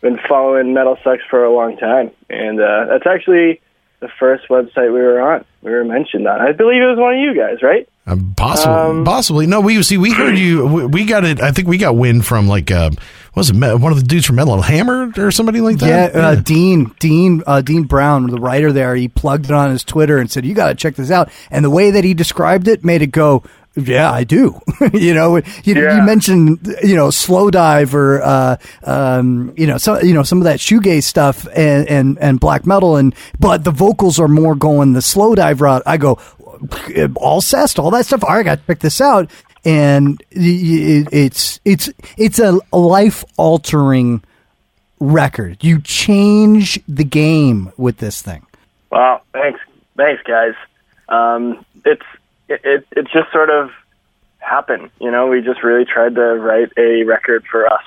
[0.00, 3.60] been following Metal Sucks for a long time, and uh, that's actually
[4.00, 5.44] the first website we were on.
[5.60, 6.40] We were mentioned on.
[6.40, 7.86] I believe it was one of you guys, right?
[8.06, 9.46] Um, possibly, Um, possibly.
[9.46, 9.98] No, we see.
[9.98, 10.66] We heard you.
[10.66, 11.42] We, we got it.
[11.42, 12.98] I think we got wind from like, uh, what
[13.38, 16.12] was it one of the dudes from Metal Hammer or somebody like that?
[16.14, 19.84] Yeah, uh, Dean, Dean, uh, Dean Brown, the writer there, he plugged it on his
[19.84, 22.68] Twitter and said, "You got to check this out." And the way that he described
[22.68, 23.42] it made it go,
[23.76, 24.60] "Yeah, I do."
[24.92, 25.96] you know, you, Yeah.
[25.96, 30.44] you mentioned, you know, Slowdive or, uh, um, you know, so you know some of
[30.44, 34.92] that shoegaze stuff and, and and black metal, and but the vocals are more going
[34.92, 35.82] the Slowdive route.
[35.86, 36.18] I go,
[37.16, 38.24] Alcest, all that stuff.
[38.24, 39.30] All right, I got to check this out.
[39.64, 44.22] And it's it's it's a life altering
[45.00, 45.62] record.
[45.62, 48.46] You change the game with this thing.
[48.90, 49.60] Wow, thanks,
[49.96, 50.54] thanks, guys.
[51.08, 52.02] Um, it's
[52.48, 53.70] it, it it just sort of
[54.38, 55.28] happened, you know.
[55.28, 57.84] We just really tried to write a record for us,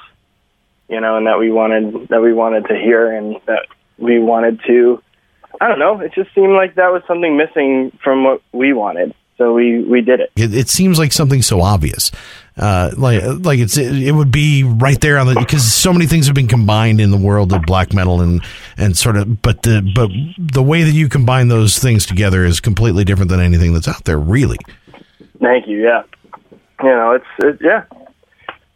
[0.89, 3.67] you know, and that we wanted that we wanted to hear, and that
[3.97, 5.01] we wanted to.
[5.59, 5.99] I don't know.
[5.99, 10.01] It just seemed like that was something missing from what we wanted, so we we
[10.01, 10.31] did it.
[10.35, 12.11] It, it seems like something so obvious,
[12.57, 16.05] uh, like like it's it, it would be right there on the because so many
[16.05, 18.43] things have been combined in the world of black metal and
[18.77, 22.59] and sort of but the but the way that you combine those things together is
[22.59, 24.19] completely different than anything that's out there.
[24.19, 24.59] Really,
[25.39, 25.81] Thank you.
[25.81, 26.03] Yeah,
[26.83, 27.85] you know, it's it, yeah,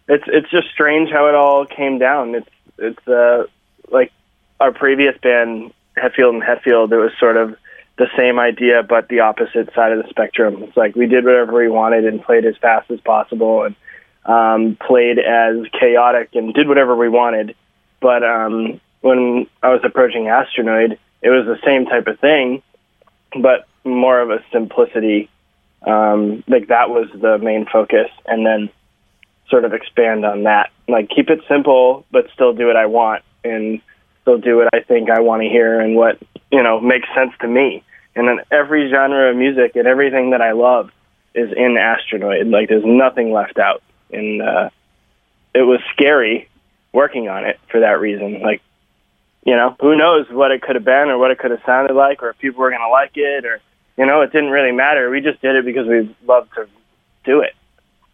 [0.08, 2.34] it's it's just strange how it all came down.
[2.34, 3.44] It's it's uh
[3.92, 4.12] like
[4.60, 6.92] our previous band, Hetfield and Hetfield.
[6.92, 7.56] It was sort of
[7.98, 10.64] the same idea, but the opposite side of the spectrum.
[10.64, 13.76] It's like we did whatever we wanted and played as fast as possible and
[14.26, 17.56] um, played as chaotic and did whatever we wanted.
[18.02, 22.62] But um, when I was approaching Astronoid, it was the same type of thing,
[23.42, 25.30] but more of a simplicity
[25.86, 28.70] um, like that was the main focus and then
[29.50, 33.24] sort of expand on that like keep it simple but still do what i want
[33.44, 33.80] and
[34.22, 36.18] still do what i think i want to hear and what
[36.56, 37.84] you know makes sense to me
[38.16, 40.90] and then every genre of music and everything that i love
[41.34, 44.70] is in astronoid like there's nothing left out and uh
[45.54, 46.48] it was scary
[46.94, 48.62] working on it for that reason like
[49.46, 51.94] you know who knows what it could have been or what it could have sounded
[51.94, 53.60] like or if people were going to like it or
[53.98, 55.10] you know, it didn't really matter.
[55.10, 56.68] We just did it because we loved to
[57.24, 57.54] do it.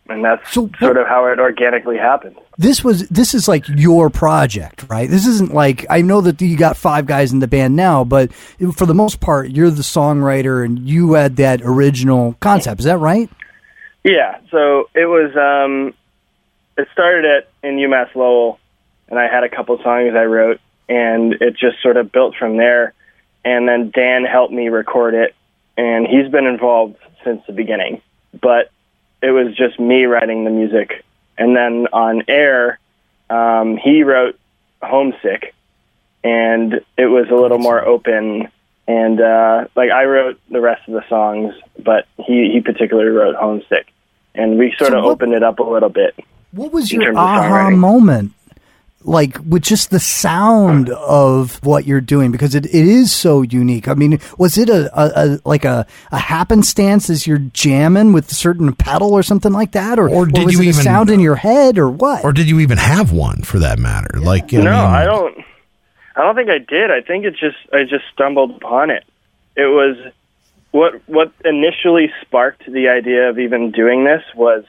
[0.10, 2.36] And that's sort of how it organically happened.
[2.58, 5.10] This was this is like your project, right?
[5.10, 8.34] This isn't like I know that you got five guys in the band now, but
[8.76, 12.80] for the most part, you're the songwriter and you had that original concept.
[12.82, 13.30] Is that right?
[14.04, 14.40] Yeah.
[14.50, 15.94] So it was, um,
[16.78, 18.60] it started at in UMass Lowell,
[19.08, 20.60] and I had a couple songs I wrote,
[20.90, 22.94] and it just sort of built from there.
[23.44, 25.36] And then Dan helped me record it,
[25.78, 28.02] and he's been involved since the beginning.
[28.40, 28.72] But
[29.22, 31.04] it was just me writing the music,
[31.38, 32.80] and then on air,
[33.30, 34.38] um, he wrote
[34.82, 35.54] "Homesick,"
[36.24, 38.48] and it was a little more open.
[38.88, 43.36] And uh, like I wrote the rest of the songs, but he he particularly wrote
[43.36, 43.88] "Homesick,"
[44.36, 46.16] and we sort So of what- opened it up a little bit.
[46.52, 48.34] What was your aha moment?
[49.04, 53.88] Like with just the sound of what you're doing because it, it is so unique.
[53.88, 58.32] I mean, was it a, a, a like a, a happenstance as you're jamming with
[58.32, 60.84] a certain pedal or something like that, or, Or did was you it a even-
[60.84, 62.24] sound in your head or what?
[62.24, 64.20] or did you even have one for that matter?
[64.20, 65.38] Like, I no, mean, I don't.
[66.16, 66.92] I don't think I did.
[66.92, 69.04] I think it just I just stumbled upon it.
[69.56, 69.98] It was
[70.72, 74.64] what what initially sparked the idea of even doing this was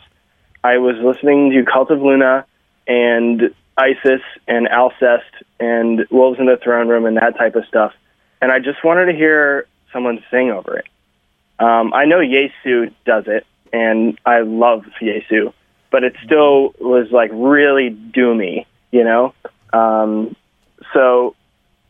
[0.65, 2.47] I was listening to Cult of Luna
[2.87, 5.23] and ISIS and Alcest
[5.59, 7.93] and Wolves in the Throne Room and that type of stuff,
[8.41, 10.87] and I just wanted to hear someone sing over it.
[11.59, 15.53] Um, I know Jesu does it, and I love Jesu,
[15.91, 19.35] but it still was like really doomy, you know.
[19.73, 20.35] Um,
[20.93, 21.35] so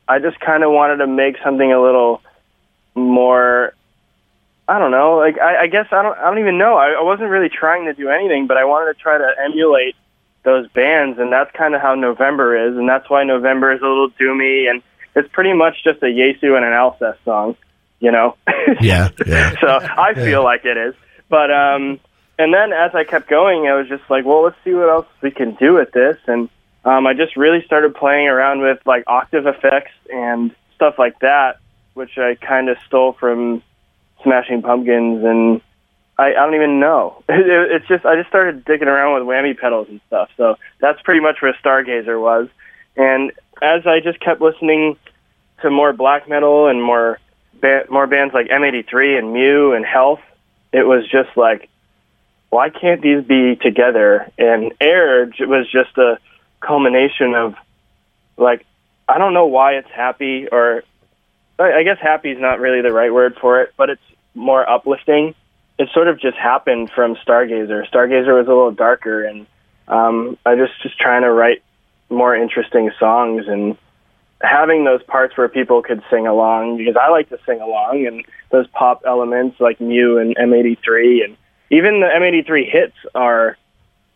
[0.09, 2.23] I just kind of wanted to make something a little
[2.95, 3.75] more.
[4.69, 5.17] I don't know.
[5.17, 6.19] Like I, I guess I don't.
[6.19, 6.77] I don't even know.
[6.77, 9.97] I, I wasn't really trying to do anything, but I wanted to try to emulate
[10.45, 13.87] those bands, and that's kind of how November is, and that's why November is a
[13.87, 14.83] little doomy, and
[15.15, 17.57] it's pretty much just a Jesu and an Alcest song,
[18.01, 18.37] you know.
[18.81, 19.55] yeah, yeah.
[19.61, 20.95] so I feel like it is.
[21.29, 22.01] But um
[22.39, 25.07] and then as I kept going I was just like, well let's see what else
[25.23, 26.49] we can do with this and
[26.85, 31.59] um I just really started playing around with like octave effects and stuff like that,
[31.95, 33.63] which I kind of stole from
[34.23, 35.61] Smashing Pumpkins and
[36.23, 37.23] I, I don't even know.
[37.33, 40.31] It, it's just I just started digging around with whammy pedals and stuff.
[40.37, 42.49] So that's pretty much where Stargazer was.
[42.97, 44.97] And as I just kept listening
[45.63, 47.19] to more black metal and more
[47.61, 50.21] ba- more bands like M83 and Mew and Health,
[50.73, 51.69] it was just like,
[52.51, 54.31] why can't these be together?
[54.39, 56.19] And Air was just a
[56.61, 57.55] culmination of,
[58.37, 58.67] like,
[59.09, 60.85] I don't know why it's happy, or
[61.59, 64.03] I guess happy is not really the right word for it, but it's
[64.35, 65.35] more uplifting.
[65.83, 67.89] It sort of just happened from Stargazer.
[67.91, 69.47] Stargazer was a little darker, and
[69.89, 71.63] um, I just just trying to write
[72.09, 73.77] more interesting songs and
[74.43, 78.25] having those parts where people could sing along because I like to sing along and
[78.51, 81.37] those pop elements like Mew and M83 and
[81.71, 83.57] even the M83 hits are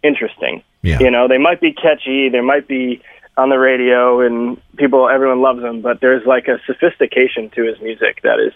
[0.02, 0.62] interesting.
[0.82, 0.98] Yeah.
[1.00, 3.02] You know, they might be catchy, they might be
[3.36, 7.80] on the radio and people everyone loves them, but there's like a sophistication to his
[7.80, 8.52] music that is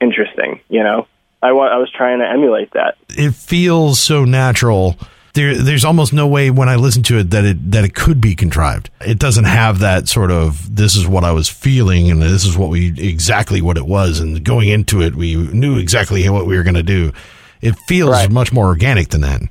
[0.00, 1.06] interesting, you know.
[1.42, 2.96] I wa- I was trying to emulate that.
[3.10, 4.96] it feels so natural
[5.34, 8.20] there, there's almost no way when I listen to it that it that it could
[8.20, 8.90] be contrived.
[9.00, 12.56] It doesn't have that sort of this is what I was feeling and this is
[12.56, 16.56] what we exactly what it was and going into it we knew exactly what we
[16.56, 17.12] were going to do.
[17.60, 19.42] It feels much more organic than that.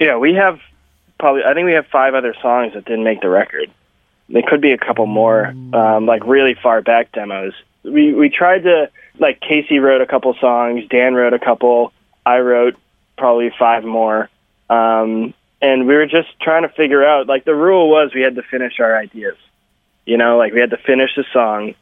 [0.00, 0.60] Yeah, we have
[1.18, 1.44] probably.
[1.44, 3.70] I think we have five other songs that didn't make the record.
[4.28, 7.52] There could be a couple more, um, like really far back demos.
[7.84, 8.90] We we tried to
[9.22, 11.92] like Casey wrote a couple songs, Dan wrote a couple,
[12.26, 12.76] I wrote
[13.16, 14.28] probably five more,
[14.68, 15.32] um,
[15.62, 17.28] and we were just trying to figure out.
[17.28, 19.36] Like the rule was we had to finish our ideas.
[20.04, 21.74] You know, like we had to finish the song,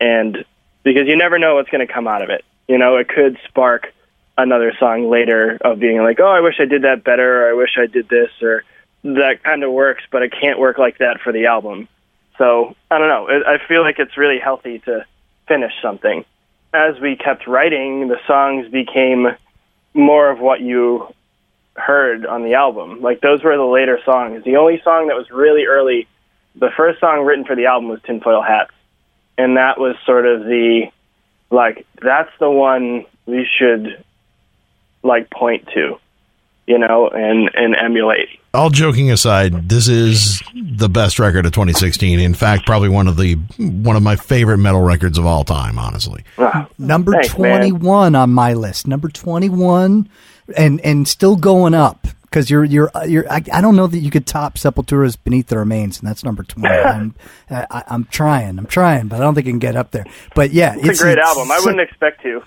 [0.00, 0.44] and
[0.84, 2.44] because you never know what's going to come out of it.
[2.68, 3.92] You know, it could spark
[4.38, 7.52] another song later of being like, oh, I wish I did that better, or I
[7.54, 8.64] wish I did this, or
[9.02, 11.88] that kind of works, but it can't work like that for the album.
[12.38, 13.28] So I don't know.
[13.28, 15.04] I I feel like it's really healthy to
[15.48, 16.24] finish something.
[16.72, 19.28] As we kept writing, the songs became
[19.94, 21.08] more of what you
[21.74, 23.00] heard on the album.
[23.00, 24.44] Like those were the later songs.
[24.44, 26.06] The only song that was really early,
[26.54, 28.72] the first song written for the album was Tinfoil Hats,
[29.38, 30.90] and that was sort of the
[31.50, 34.04] like that's the one we should
[35.02, 35.98] like point to,
[36.66, 38.28] you know, and and emulate.
[38.54, 42.18] All joking aside, this is the best record of 2016.
[42.18, 45.78] In fact, probably one of the one of my favorite metal records of all time.
[45.78, 46.24] Honestly,
[46.78, 47.60] Number Thanks, man.
[47.60, 48.86] 21 on my list.
[48.86, 50.08] Number 21
[50.56, 52.06] and and still going up
[52.36, 55.46] because you're you're uh, you're I, I don't know that you could top Sepultura's Beneath
[55.46, 56.68] the Remains and that's number 20.
[56.74, 57.14] I'm
[57.48, 58.58] I, I'm trying.
[58.58, 60.04] I'm trying, but I don't think I can get up there.
[60.34, 61.50] But yeah, It's, a great album.
[61.50, 62.42] I wouldn't expect to.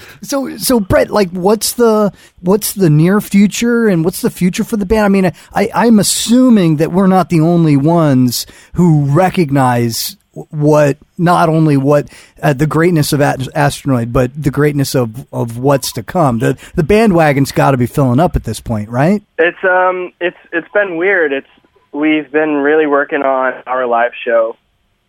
[0.22, 4.76] So so Brett, like what's the what's the near future and what's the future for
[4.76, 5.04] the band?
[5.04, 10.16] I mean, I I'm assuming that we're not the only ones who recognize
[10.50, 12.08] what not only what
[12.42, 16.38] uh, the greatness of At- Astronoid, but the greatness of of what's to come.
[16.38, 19.22] The the bandwagon's got to be filling up at this point, right?
[19.38, 21.32] It's um it's it's been weird.
[21.32, 21.48] It's
[21.92, 24.56] we've been really working on our live show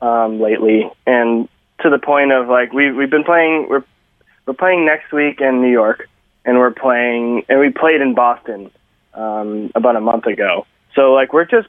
[0.01, 1.47] um lately and
[1.81, 3.83] to the point of like we we've been playing we're
[4.45, 6.07] we're playing next week in New York
[6.43, 8.71] and we're playing and we played in Boston
[9.13, 10.67] um about a month ago.
[10.93, 11.67] So like we're just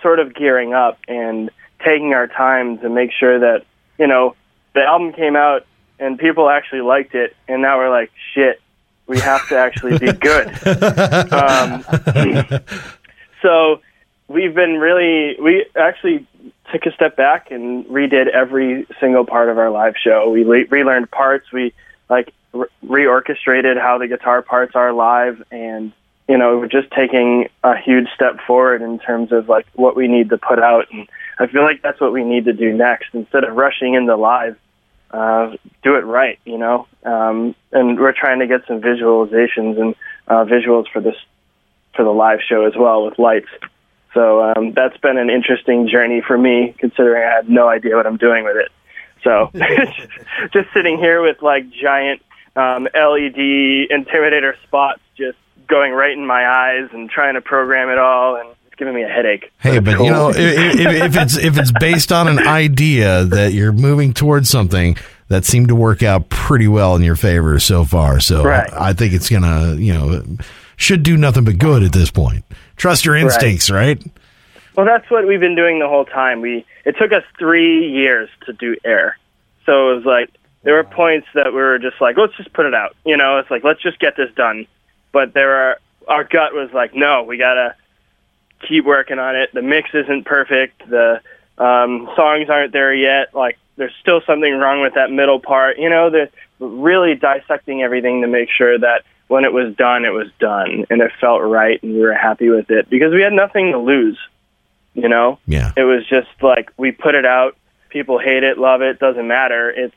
[0.00, 1.50] sort of gearing up and
[1.84, 3.64] taking our time to make sure that,
[3.98, 4.34] you know,
[4.74, 5.66] the album came out
[5.98, 8.60] and people actually liked it and now we're like shit
[9.10, 10.46] we have to actually be good.
[11.32, 11.84] Um,
[13.42, 13.80] so
[14.28, 16.26] we've been really we actually
[16.72, 20.30] took a step back and redid every single part of our live show.
[20.30, 21.50] We le- relearned parts.
[21.52, 21.74] We
[22.08, 25.92] like re- reorchestrated how the guitar parts are live and
[26.30, 30.08] you know we're just taking a huge step forward in terms of like what we
[30.08, 31.08] need to put out and
[31.38, 34.56] i feel like that's what we need to do next instead of rushing into live
[35.10, 36.86] uh, do it right, you know.
[37.04, 39.94] Um, and we're trying to get some visualizations and
[40.28, 41.16] uh, visuals for this
[41.94, 43.48] for the live show as well with lights.
[44.14, 48.06] So um, that's been an interesting journey for me, considering I had no idea what
[48.06, 48.70] I'm doing with it.
[49.24, 49.50] So
[50.52, 52.22] just sitting here with like giant
[52.54, 55.00] um, LED intimidator spots
[55.68, 59.02] going right in my eyes and trying to program it all and it's giving me
[59.02, 59.50] a headache.
[59.58, 60.06] Hey, but Cool.
[60.06, 64.12] you know, if, if, if it's if it's based on an idea that you're moving
[64.12, 64.96] towards something
[65.28, 68.68] that seemed to work out pretty well in your favor so far, so Right.
[68.72, 70.24] I think it's gonna, you know,
[70.76, 72.44] should do nothing but good at this point.
[72.76, 74.02] Trust your instincts, right?
[74.76, 76.40] Well, that's what we've been doing the whole time.
[76.40, 79.18] We it took us three years to do air,
[79.66, 80.30] so it was like
[80.62, 82.96] there were points that we were just like, let's just put it out.
[83.04, 84.66] You know, it's like let's just get this done.
[85.12, 85.78] But there are
[86.08, 87.74] our gut was like, no, we gotta
[88.68, 89.50] keep working on it.
[89.52, 90.88] The mix isn't perfect.
[90.88, 91.20] The
[91.58, 93.34] um, songs aren't there yet.
[93.34, 95.78] Like there's still something wrong with that middle part.
[95.78, 100.12] You know, the really dissecting everything to make sure that when it was done, it
[100.12, 103.32] was done and it felt right and we were happy with it because we had
[103.32, 104.18] nothing to lose.
[104.94, 105.72] You know, Yeah.
[105.76, 107.56] it was just like we put it out.
[107.90, 109.70] People hate it, love it, doesn't matter.
[109.70, 109.94] It's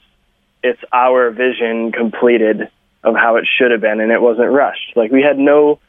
[0.64, 2.69] it's our vision completed
[3.03, 4.95] of how it should have been, and it wasn't rushed.
[4.95, 5.80] Like we had no,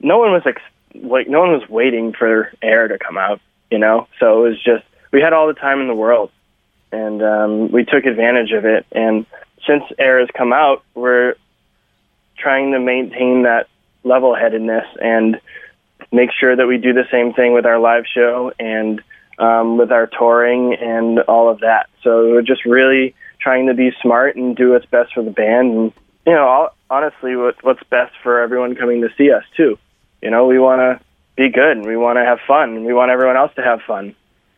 [0.00, 0.62] no one was ex-
[0.94, 3.40] like no one was waiting for air to come out.
[3.70, 6.30] You know, so it was just we had all the time in the world,
[6.92, 8.86] and um, we took advantage of it.
[8.92, 9.26] And
[9.66, 11.34] since air has come out, we're
[12.36, 13.68] trying to maintain that
[14.02, 15.40] level-headedness and
[16.12, 19.00] make sure that we do the same thing with our live show and
[19.38, 21.88] um, with our touring and all of that.
[22.02, 25.74] So we're just really trying to be smart and do what's best for the band,
[25.74, 25.92] and
[26.26, 29.78] you know, honestly, what, what's best for everyone coming to see us too.
[30.22, 31.04] You know, we want to
[31.36, 33.80] be good and we want to have fun and we want everyone else to have
[33.82, 34.14] fun.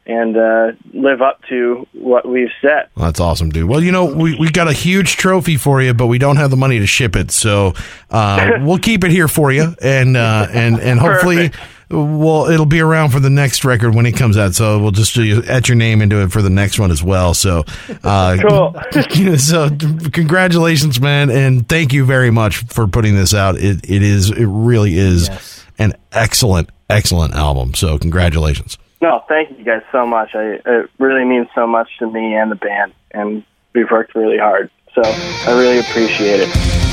[0.06, 2.90] and uh, live up to what we've set.
[2.96, 3.68] That's awesome, dude.
[3.68, 6.50] Well, you know, we, we got a huge trophy for you, but we don't have
[6.50, 7.74] the money to ship it, so
[8.10, 11.50] uh, we'll keep it here for you, and uh, and and hopefully,
[11.88, 14.54] well, it'll be around for the next record when it comes out.
[14.54, 17.32] So we'll just do at your name into it for the next one as well.
[17.34, 17.64] So,
[18.02, 19.36] uh, Cool.
[19.38, 19.70] so
[20.12, 23.56] congratulations, man, and thank you very much for putting this out.
[23.56, 25.30] It it is it really is
[25.78, 27.74] an excellent excellent album.
[27.74, 28.78] So congratulations.
[29.02, 30.34] No, thank you guys so much.
[30.34, 33.44] I, it really means so much to me and the band, and
[33.74, 34.70] we've worked really hard.
[34.94, 36.85] So I really appreciate it.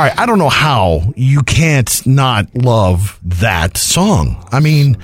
[0.00, 4.42] All right, I don't know how you can't not love that song.
[4.50, 4.96] I mean,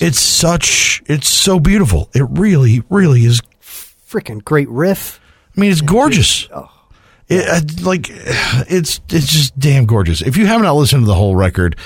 [0.00, 2.10] it's such, it's so beautiful.
[2.12, 3.40] It really, really is.
[3.62, 5.20] Freaking great riff.
[5.56, 6.48] I mean, it's gorgeous.
[7.28, 10.20] It, uh, like, it's it's just damn gorgeous.
[10.20, 11.76] If you have not listened to the whole record,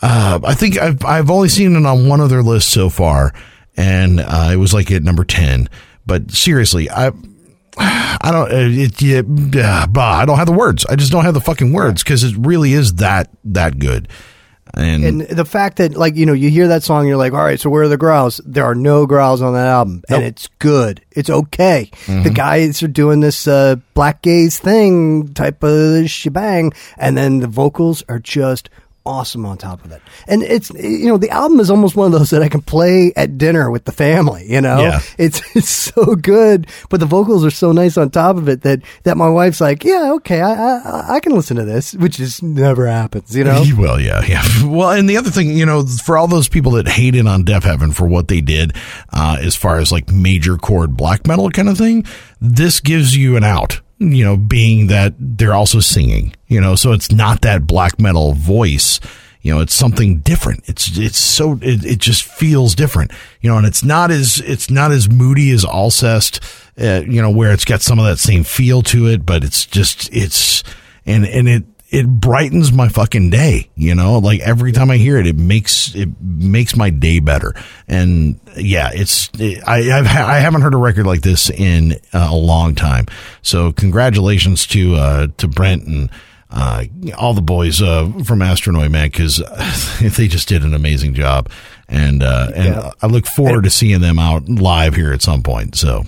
[0.00, 3.34] uh, I think I've I've only seen it on one other list so far,
[3.76, 5.68] and uh, it was like at number ten.
[6.06, 7.12] But seriously, I
[7.80, 10.84] I don't uh, it, yeah, uh, bah, I don't have the words.
[10.86, 14.08] I just don't have the fucking words because it really is that that good.
[14.74, 17.42] And, And the fact that, like, you know, you hear that song, you're like, all
[17.42, 18.40] right, so where are the growls?
[18.44, 21.04] There are no growls on that album, and it's good.
[21.10, 21.90] It's okay.
[22.06, 22.22] Mm-hmm.
[22.22, 27.48] The guys are doing this uh, black gaze thing type of shebang, and then the
[27.48, 28.70] vocals are just
[29.06, 30.02] awesome on top of it.
[30.26, 33.12] And it's, you know, the album is almost one of those that I can play
[33.16, 34.80] at dinner with the family, you know?
[34.80, 35.00] Yeah.
[35.18, 38.80] It's, it's so good, but the vocals are so nice on top of it that,
[39.02, 42.42] that my wife's like, yeah, okay, I, I, I can listen to this, which just
[42.42, 43.64] never happens, you know?
[43.76, 44.42] Well, yeah, yeah.
[44.64, 47.94] Well, and the other thing, you know, for all those people that hated on Deafheaven
[47.94, 48.74] for what they did,
[49.12, 52.04] uh, as far as like major chord black metal kind of thing,
[52.40, 53.80] this gives you an out.
[54.00, 56.34] You know, being that they're also singing.
[56.48, 58.98] You know, so it's not that black metal voice.
[59.42, 60.68] You know, it's something different.
[60.68, 63.12] It's it's so it, it just feels different.
[63.40, 66.40] You know, and it's not as it's not as moody as Alcest.
[66.78, 69.64] Uh, you know, where it's got some of that same feel to it, but it's
[69.64, 70.62] just it's
[71.06, 73.68] and and it it brightens my fucking day.
[73.74, 77.54] You know, like every time I hear it, it makes it makes my day better.
[77.88, 81.92] And yeah, it's it, I I've ha- I haven't heard a record like this in
[82.12, 83.06] uh, a long time.
[83.42, 86.10] So congratulations to uh, to Brent and.
[86.52, 86.82] Uh,
[87.16, 89.36] all the boys uh, from Astronoid, man, because
[90.16, 91.48] they just did an amazing job,
[91.88, 92.90] and uh, and Yeah.
[93.00, 95.76] I look forward to seeing them out live here at some point.
[95.76, 96.06] So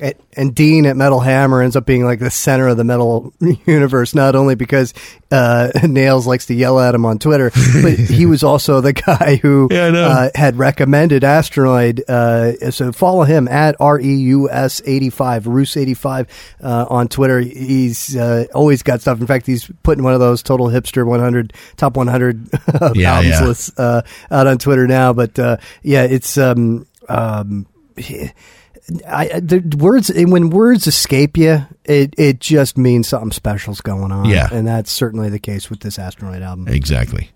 [0.00, 3.32] And- and Dean at Metal Hammer ends up being like the center of the metal
[3.66, 4.94] universe, not only because
[5.32, 7.50] uh, Nails likes to yell at him on Twitter,
[7.82, 12.00] but he was also the guy who Yeah, uh, had recommended Astronoid.
[12.08, 16.28] Uh, so follow him at R E U S 85, Roos 85
[16.62, 17.40] uh, on Twitter.
[17.40, 19.20] He's uh, always got stuff.
[19.20, 22.48] In fact, he's putting one of those Total Hipster 100, top 100
[22.94, 23.44] Yeah, albums yeah.
[23.46, 25.12] lists uh, out on Twitter now.
[25.12, 26.38] But uh, yeah, it's.
[26.38, 27.66] Um, um,
[29.06, 34.24] I, the words when words escape you, it it just means something special's going on.
[34.26, 34.48] Yeah.
[34.50, 36.68] and that's certainly the case with this Astronoid album.
[36.68, 37.30] Exactly.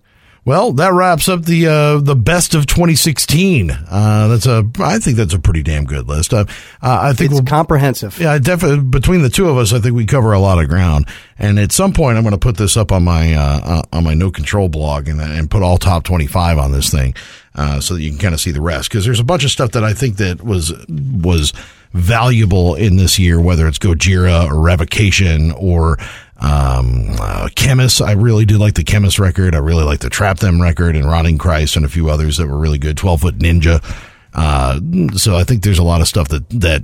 [0.46, 3.70] Well, that wraps up the uh, the best of 2016.
[3.70, 6.34] Uh, that's a I think that's a pretty damn good list.
[6.34, 6.44] Uh,
[6.82, 8.18] uh, I think It's we'll comprehensive.
[8.20, 11.06] yeah, definitely between the two of us, I think we cover a lot of ground.
[11.38, 14.04] And at some point, I'm going to put this up on my uh, uh, on
[14.04, 17.14] my no control blog and and put all top 25 on this thing,
[17.54, 18.88] uh, so that you can kind of see the rest.
[18.88, 21.52] Because there's a bunch of stuff that I think that was was
[21.92, 25.98] valuable in this year, whether it's Gojira or Revocation or
[26.38, 28.04] um, uh, Khemmis.
[28.04, 29.54] I really did like the Khemmis record.
[29.54, 32.48] I really like the Trap Them record and Rotting Christ and a few others that
[32.48, 32.96] were really good.
[32.96, 33.82] 12 Foot Ninja.
[34.34, 34.80] Uh,
[35.16, 36.82] so I think there's a lot of stuff that, that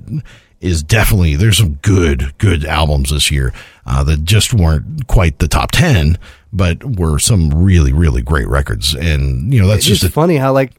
[0.60, 3.52] is definitely, there's some good, good albums this year,
[3.86, 6.16] uh, that just weren't quite the top 10,
[6.52, 8.94] but were some really, really great records.
[8.94, 10.72] And, you know, that's It's just a, funny how like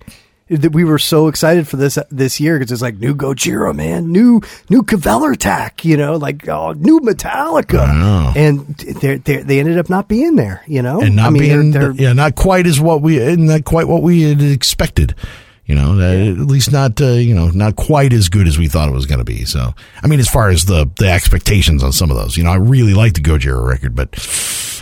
[0.50, 4.12] that we were so excited for this this year because it's like new Gojira, man,
[4.12, 9.78] new new Caveller Attack, you know, like oh, new Metallica, and they they they ended
[9.78, 12.36] up not being there, you know, and not I mean, being, they're, they're yeah, not
[12.36, 15.16] quite as what we, not quite what we had expected.
[15.66, 18.68] You know, uh, at least not, uh, you know, not quite as good as we
[18.68, 19.46] thought it was going to be.
[19.46, 19.74] So,
[20.04, 22.58] I mean, as far as the the expectations on some of those, you know, I
[22.58, 24.10] really liked the Gojira record, but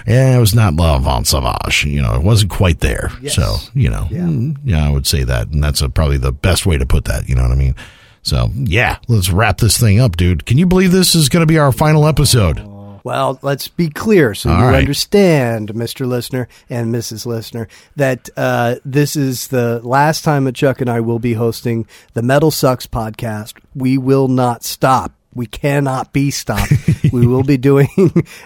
[0.08, 1.86] yeah, it was not L'Enfant Sauvage.
[1.86, 3.12] You know, it wasn't quite there.
[3.28, 4.88] So, you know, mm, yeah.
[4.88, 7.28] I would say that, and that's a, probably the best way to put that.
[7.28, 7.76] You know what I mean?
[8.22, 10.46] So, yeah, let's wrap this thing up, dude.
[10.46, 12.62] Can you believe this is going to be our final episode?
[13.04, 14.80] Well, let's be clear so All you right.
[14.80, 16.06] understand, Mr.
[16.06, 17.26] Listener and Mrs.
[17.26, 21.88] Listener, that uh, this is the last time that Chuck and I will be hosting
[22.14, 23.58] the Metal Sucks podcast.
[23.74, 25.14] We will not stop.
[25.40, 26.74] We cannot be stopped.
[27.14, 27.88] we will be doing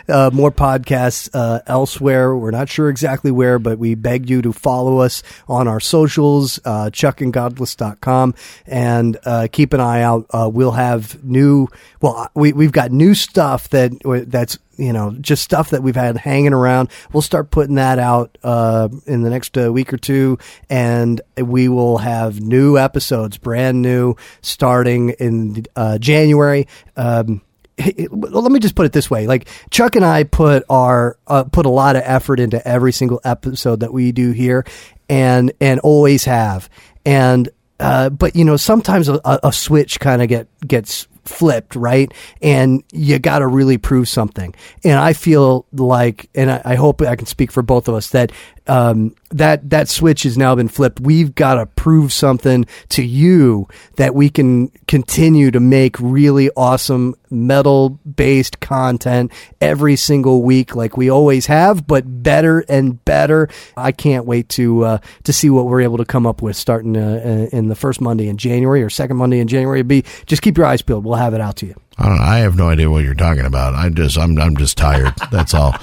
[0.07, 2.35] uh, more podcasts uh, elsewhere.
[2.35, 6.59] We're not sure exactly where, but we beg you to follow us on our socials,
[6.65, 8.35] uh, chuckandgodless.com,
[8.67, 10.27] and uh, keep an eye out.
[10.29, 11.67] Uh, we'll have new,
[11.99, 13.93] well, we, we've got new stuff that
[14.27, 16.89] that's you know, just stuff that we've had hanging around.
[17.11, 20.37] We'll start putting that out uh, in the next uh, week or two,
[20.69, 26.67] and we will have new episodes, brand new, starting in uh, January.
[26.95, 27.41] Um,
[27.77, 31.65] let me just put it this way: like Chuck and I put our uh, put
[31.65, 34.65] a lot of effort into every single episode that we do here,
[35.09, 36.69] and and always have,
[37.05, 42.11] and uh, but you know sometimes a, a switch kind of get gets flipped, right?
[42.41, 44.53] And you got to really prove something.
[44.83, 48.09] And I feel like, and I, I hope I can speak for both of us
[48.09, 48.31] that
[48.67, 50.99] um, that that switch has now been flipped.
[50.99, 53.67] We've got to prove something to you
[53.97, 60.95] that we can continue to make really awesome metal based content every single week, like
[60.95, 63.49] we always have, but better and better.
[63.75, 66.95] I can't wait to uh, to see what we're able to come up with starting
[66.95, 69.81] uh, in the first Monday in January or second Monday in January.
[69.81, 71.03] Be just keep your eyes peeled.
[71.03, 71.75] We'll have it out to you.
[71.97, 72.23] I don't know.
[72.23, 73.75] I have no idea what you're talking about.
[73.75, 75.13] I just, I'm, I'm just tired.
[75.31, 75.75] That's all.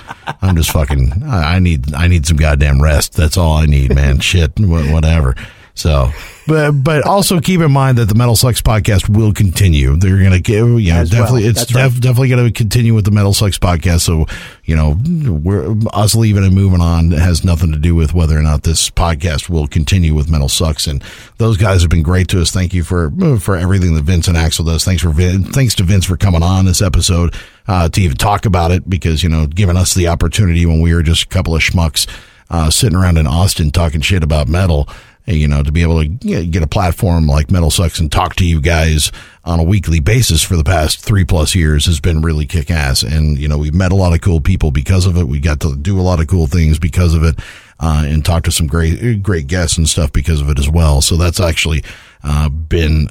[0.43, 1.23] I'm just fucking.
[1.25, 3.13] I, I need, I need some goddamn rest.
[3.15, 4.19] That's all I need, man.
[4.21, 5.37] Shit, whatever.
[5.75, 6.11] So,
[6.51, 9.97] but, but also keep in mind that the Metal Sucks podcast will continue.
[9.97, 11.23] They're going to give, you know, As well.
[11.23, 12.01] definitely, it's That's right.
[12.01, 14.01] definitely going to continue with the Metal Sucks podcast.
[14.01, 14.27] So,
[14.65, 14.97] you know,
[15.31, 18.91] we're us leaving and moving on has nothing to do with whether or not this
[18.91, 20.89] podcast will continue with Metal Sucks.
[20.89, 21.05] And
[21.39, 22.51] those guys have been great to us.
[22.51, 24.85] Thank you for for everything that Vince and Axl does.
[24.85, 27.35] Thanks for Vin, thanks to Vince for coming on this episode
[27.69, 30.93] uh, to even talk about it because you know giving us the opportunity when we
[30.95, 32.09] were just a couple of schmucks
[32.51, 34.89] uh, sitting around in Austin talking shit about metal.
[35.31, 38.35] And, You know, to be able to get a platform like Metal Sucks and talk
[38.37, 39.13] to you guys
[39.45, 43.03] on a weekly basis for the past three plus years has been really kick ass.
[43.03, 45.29] And, you know, we've met a lot of cool people because of it.
[45.29, 47.39] We got to do a lot of cool things because of it,
[47.79, 51.01] uh, and talk to some great, great guests and stuff because of it as well.
[51.01, 51.83] So that's actually,
[52.23, 53.09] uh, been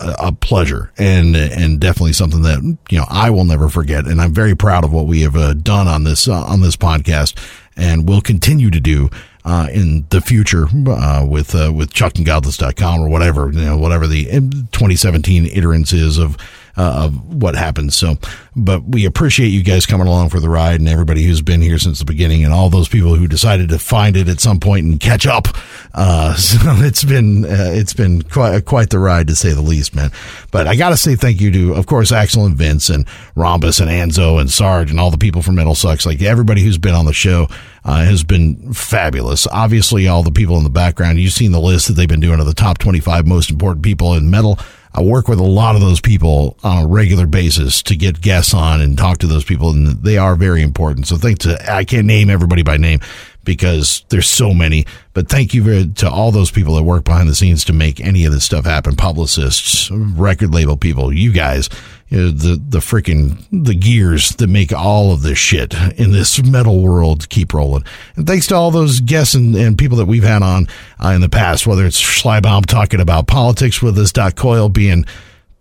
[0.00, 2.60] a a pleasure and and definitely something that
[2.90, 5.54] you know I will never forget and I'm very proud of what we have uh,
[5.54, 7.38] done on this uh, on this podcast
[7.74, 9.08] and will continue to do
[9.46, 14.24] uh, in the future uh, with uh, with chuckandgodless.com or whatever you know whatever the
[14.24, 16.36] 2017 iterance is of
[16.76, 17.96] uh, of what happens.
[17.96, 18.16] So,
[18.54, 21.78] but we appreciate you guys coming along for the ride and everybody who's been here
[21.78, 24.84] since the beginning and all those people who decided to find it at some point
[24.84, 25.48] and catch up.
[25.94, 29.94] Uh, so it's been, uh, it's been quite, quite the ride to say the least,
[29.94, 30.10] man.
[30.50, 33.80] But I got to say thank you to, of course, Axl and Vince and Rhombus
[33.80, 36.06] and Anso and Sarge and all the people from Metal Sucks.
[36.06, 37.48] Like everybody who's been on the show,
[37.86, 39.46] uh, has been fabulous.
[39.46, 42.40] Obviously, all the people in the background, you've seen the list that they've been doing
[42.40, 44.58] of the top 25 most important people in metal.
[44.96, 48.54] I work with a lot of those people on a regular basis to get guests
[48.54, 51.06] on and talk to those people, and they are very important.
[51.06, 53.00] So thanks to, I can't name everybody by name
[53.44, 57.34] because there's so many, but thank you to all those people that work behind the
[57.34, 58.96] scenes to make any of this stuff happen.
[58.96, 61.68] Publicists, record label people, you guys,
[62.08, 66.42] you know, the, the freaking, the gears that make all of this shit in this
[66.44, 67.84] metal world keep rolling.
[68.14, 70.68] And thanks to all those guests and, and people that we've had on
[71.02, 75.04] uh, in the past, whether it's Schleibaum talking about politics with us, Doc Coyle being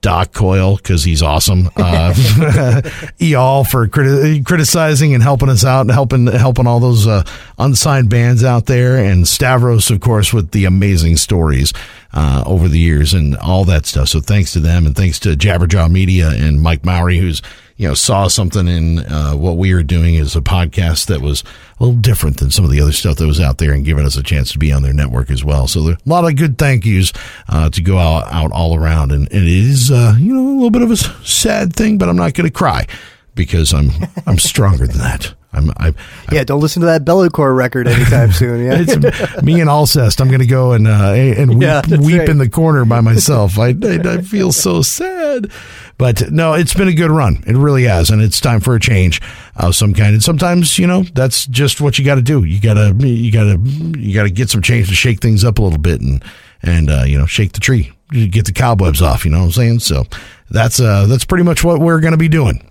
[0.05, 1.65] Doc Coyle because he's awesome.
[1.75, 2.13] Uh,
[3.17, 7.23] Eyal for criti- criticizing and helping us out and helping helping all those uh,
[7.57, 11.73] unsigned bands out there, and Stavros, of course, with the amazing stories
[12.13, 14.09] uh, over the years and all that stuff.
[14.09, 17.41] So thanks to them, and thanks to Jabberjaw Media and Mike Mowry, who's
[17.77, 21.43] you know saw something in uh, what we were doing as a podcast that was
[21.79, 24.05] a little different than some of the other stuff that was out there, and giving
[24.05, 25.67] us a chance to be on their network as well.
[25.67, 27.11] So a lot of good thank yous
[27.49, 30.55] uh, to go out, out all around, and, and it is uh, you know a
[30.55, 32.87] little bit of a sad thing, but I'm not going to cry
[33.35, 33.89] because I'm
[34.25, 35.33] I'm stronger than that.
[35.55, 35.93] I'm I,
[36.31, 38.65] Yeah, don't listen to that Be'lakor record anytime soon.
[38.65, 40.19] Yeah, it's me and Alcest.
[40.21, 42.29] I'm going to go and uh, and weep, Yeah, weep right.
[42.29, 43.57] in the corner by myself.
[43.59, 45.51] I, I I feel so sad,
[45.97, 47.43] but no, it's been a good run.
[47.47, 49.21] It really has, and it's time for a change
[49.55, 50.13] of some kind.
[50.13, 52.43] And sometimes you know that's just what you got to do.
[52.43, 53.59] You gotta you gotta
[53.97, 56.23] you gotta get some change to shake things up a little bit and
[56.61, 59.23] and uh, you know shake the tree, get the cobwebs off.
[59.25, 59.79] You know what I'm saying?
[59.79, 60.03] So
[60.49, 62.61] that's uh that's pretty much what we're going to be doing.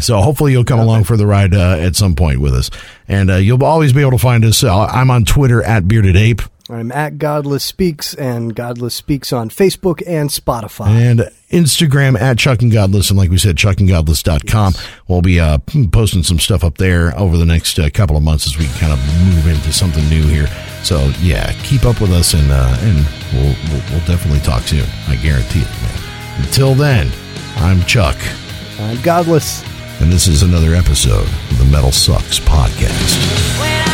[0.00, 2.70] So hopefully you'll come along for the ride uh, at some point with us,
[3.08, 4.64] and uh, you'll always be able to find us.
[4.64, 9.50] Uh, I'm on Twitter at Bearded Ape I'm at Godless Speaks and Godless Speaks on
[9.50, 10.86] Facebook and Spotify.
[10.86, 14.72] and Instagram at Chuck and Godless, and like we said, chuckandgodless.com.
[15.06, 15.58] We'll be uh,
[15.92, 18.92] posting some stuff up there over the next uh, couple of months as we kind
[18.94, 20.46] of move into something new here.
[20.82, 22.96] So yeah, keep up with us, and uh, and
[23.34, 24.86] we'll, we'll we'll definitely talk soon.
[25.06, 25.68] I guarantee it.
[25.82, 26.44] Man.
[26.46, 27.12] Until then,
[27.56, 28.16] I'm Chuck,
[28.78, 29.62] I'm Godless.
[30.04, 33.93] And this is another episode of the Metal Sucks podcast.